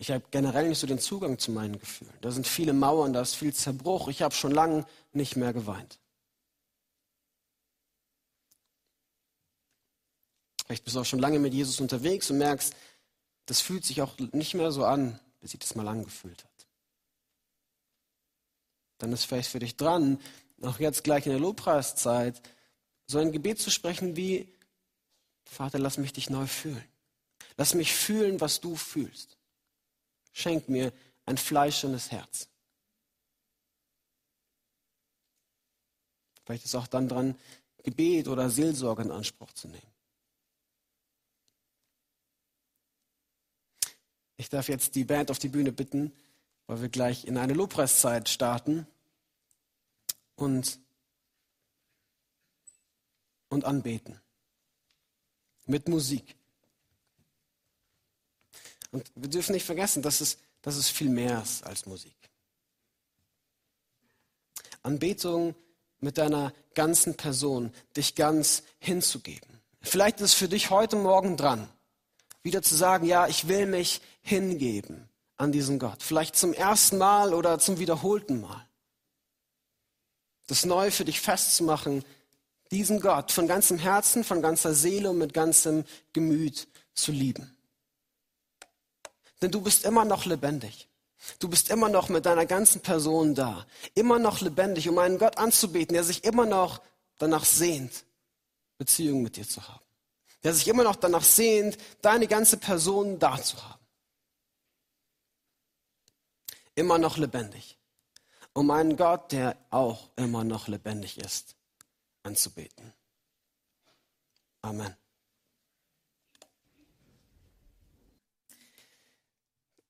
Ich 0.00 0.12
habe 0.12 0.24
generell 0.30 0.68
nicht 0.68 0.78
so 0.78 0.86
den 0.86 1.00
Zugang 1.00 1.38
zu 1.38 1.50
meinen 1.50 1.78
Gefühlen. 1.78 2.14
Da 2.20 2.30
sind 2.30 2.46
viele 2.46 2.72
Mauern, 2.72 3.12
da 3.12 3.20
ist 3.20 3.34
viel 3.34 3.52
Zerbruch. 3.52 4.06
Ich 4.06 4.22
habe 4.22 4.34
schon 4.34 4.52
lange 4.52 4.86
nicht 5.12 5.34
mehr 5.34 5.52
geweint. 5.52 5.98
Vielleicht 10.64 10.84
bist 10.84 10.94
du 10.94 11.00
auch 11.00 11.04
schon 11.04 11.18
lange 11.18 11.40
mit 11.40 11.52
Jesus 11.52 11.80
unterwegs 11.80 12.30
und 12.30 12.38
merkst, 12.38 12.74
das 13.46 13.60
fühlt 13.60 13.84
sich 13.84 14.00
auch 14.00 14.16
nicht 14.18 14.54
mehr 14.54 14.70
so 14.70 14.84
an, 14.84 15.18
wie 15.40 15.48
sich 15.48 15.58
das 15.58 15.74
mal 15.74 15.88
angefühlt 15.88 16.44
hat. 16.44 16.66
Dann 18.98 19.12
ist 19.12 19.24
vielleicht 19.24 19.50
für 19.50 19.58
dich 19.58 19.76
dran, 19.76 20.20
auch 20.62 20.78
jetzt 20.78 21.02
gleich 21.02 21.26
in 21.26 21.32
der 21.32 21.40
Lobpreiszeit, 21.40 22.40
so 23.06 23.18
ein 23.18 23.32
Gebet 23.32 23.60
zu 23.60 23.70
sprechen 23.70 24.14
wie, 24.14 24.54
Vater, 25.44 25.78
lass 25.78 25.98
mich 25.98 26.12
dich 26.12 26.30
neu 26.30 26.46
fühlen. 26.46 26.84
Lass 27.56 27.74
mich 27.74 27.92
fühlen, 27.92 28.40
was 28.40 28.60
du 28.60 28.76
fühlst. 28.76 29.37
Schenk 30.38 30.68
mir 30.68 30.92
ein 31.26 31.36
fleischendes 31.36 32.12
Herz. 32.12 32.48
Vielleicht 36.44 36.64
ist 36.64 36.76
auch 36.76 36.86
dann 36.86 37.08
dran, 37.08 37.36
Gebet 37.82 38.28
oder 38.28 38.48
Seelsorge 38.48 39.02
in 39.02 39.10
Anspruch 39.10 39.52
zu 39.52 39.66
nehmen. 39.66 39.92
Ich 44.36 44.48
darf 44.48 44.68
jetzt 44.68 44.94
die 44.94 45.02
Band 45.02 45.32
auf 45.32 45.40
die 45.40 45.48
Bühne 45.48 45.72
bitten, 45.72 46.12
weil 46.68 46.82
wir 46.82 46.88
gleich 46.88 47.24
in 47.24 47.36
eine 47.36 47.54
Lobpreiszeit 47.54 48.28
starten 48.28 48.86
und, 50.36 50.78
und 53.48 53.64
anbeten. 53.64 54.20
Mit 55.66 55.88
Musik. 55.88 56.37
Und 58.90 59.10
wir 59.14 59.28
dürfen 59.28 59.52
nicht 59.52 59.66
vergessen, 59.66 60.02
dass 60.02 60.20
es, 60.20 60.38
dass 60.62 60.76
es 60.76 60.88
viel 60.88 61.10
mehr 61.10 61.42
ist 61.42 61.64
als 61.64 61.86
Musik. 61.86 62.14
Anbetung 64.82 65.54
mit 66.00 66.18
deiner 66.18 66.52
ganzen 66.74 67.16
Person, 67.16 67.72
dich 67.96 68.14
ganz 68.14 68.62
hinzugeben. 68.78 69.60
Vielleicht 69.80 70.20
ist 70.20 70.32
es 70.32 70.34
für 70.34 70.48
dich 70.48 70.70
heute 70.70 70.96
Morgen 70.96 71.36
dran, 71.36 71.68
wieder 72.42 72.62
zu 72.62 72.74
sagen, 72.74 73.06
ja, 73.06 73.26
ich 73.26 73.48
will 73.48 73.66
mich 73.66 74.00
hingeben 74.22 75.08
an 75.36 75.52
diesen 75.52 75.78
Gott. 75.78 76.02
Vielleicht 76.02 76.36
zum 76.36 76.52
ersten 76.52 76.98
Mal 76.98 77.34
oder 77.34 77.58
zum 77.58 77.78
wiederholten 77.78 78.40
Mal. 78.40 78.66
Das 80.46 80.64
neu 80.64 80.90
für 80.90 81.04
dich 81.04 81.20
festzumachen, 81.20 82.04
diesen 82.70 83.00
Gott 83.00 83.32
von 83.32 83.46
ganzem 83.46 83.78
Herzen, 83.78 84.24
von 84.24 84.42
ganzer 84.42 84.74
Seele 84.74 85.10
und 85.10 85.18
mit 85.18 85.34
ganzem 85.34 85.84
Gemüt 86.12 86.68
zu 86.94 87.12
lieben. 87.12 87.57
Denn 89.40 89.50
du 89.50 89.60
bist 89.60 89.84
immer 89.84 90.04
noch 90.04 90.24
lebendig. 90.24 90.88
Du 91.38 91.48
bist 91.48 91.70
immer 91.70 91.88
noch 91.88 92.08
mit 92.08 92.26
deiner 92.26 92.46
ganzen 92.46 92.80
Person 92.80 93.34
da. 93.34 93.66
Immer 93.94 94.18
noch 94.18 94.40
lebendig, 94.40 94.88
um 94.88 94.98
einen 94.98 95.18
Gott 95.18 95.38
anzubeten, 95.38 95.94
der 95.94 96.04
sich 96.04 96.24
immer 96.24 96.46
noch 96.46 96.80
danach 97.18 97.44
sehnt, 97.44 98.04
Beziehungen 98.78 99.22
mit 99.22 99.36
dir 99.36 99.48
zu 99.48 99.66
haben 99.66 99.80
der 100.42 100.54
sich 100.54 100.68
immer 100.68 100.84
noch 100.84 100.96
danach 100.96 101.24
sehnt, 101.24 101.78
deine 102.02 102.26
ganze 102.26 102.58
Person 102.58 103.18
da 103.18 103.40
zu 103.42 103.62
haben. 103.62 103.84
Immer 106.74 106.98
noch 106.98 107.16
lebendig. 107.16 107.78
Um 108.52 108.70
einen 108.70 108.96
Gott, 108.96 109.32
der 109.32 109.56
auch 109.70 110.10
immer 110.16 110.44
noch 110.44 110.68
lebendig 110.68 111.18
ist, 111.18 111.56
anzubeten. 112.22 112.92
Amen. 114.62 114.96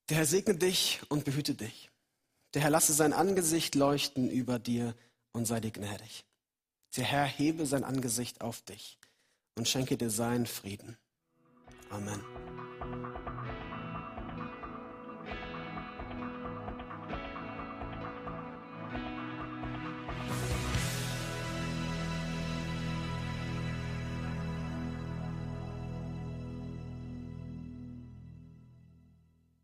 Der 0.08 0.16
Herr 0.16 0.26
segne 0.26 0.54
dich 0.54 1.00
und 1.08 1.24
behüte 1.24 1.54
dich. 1.54 1.90
Der 2.54 2.62
Herr 2.62 2.70
lasse 2.70 2.94
sein 2.94 3.12
Angesicht 3.12 3.74
leuchten 3.74 4.30
über 4.30 4.58
dir 4.58 4.94
und 5.32 5.44
sei 5.44 5.60
dir 5.60 5.70
gnädig. 5.70 6.24
Der 6.96 7.04
Herr 7.04 7.26
hebe 7.26 7.66
sein 7.66 7.84
Angesicht 7.84 8.40
auf 8.40 8.62
dich 8.62 8.98
und 9.54 9.68
schenke 9.68 9.98
dir 9.98 10.10
seinen 10.10 10.46
Frieden. 10.46 10.96
Amen. 11.90 12.22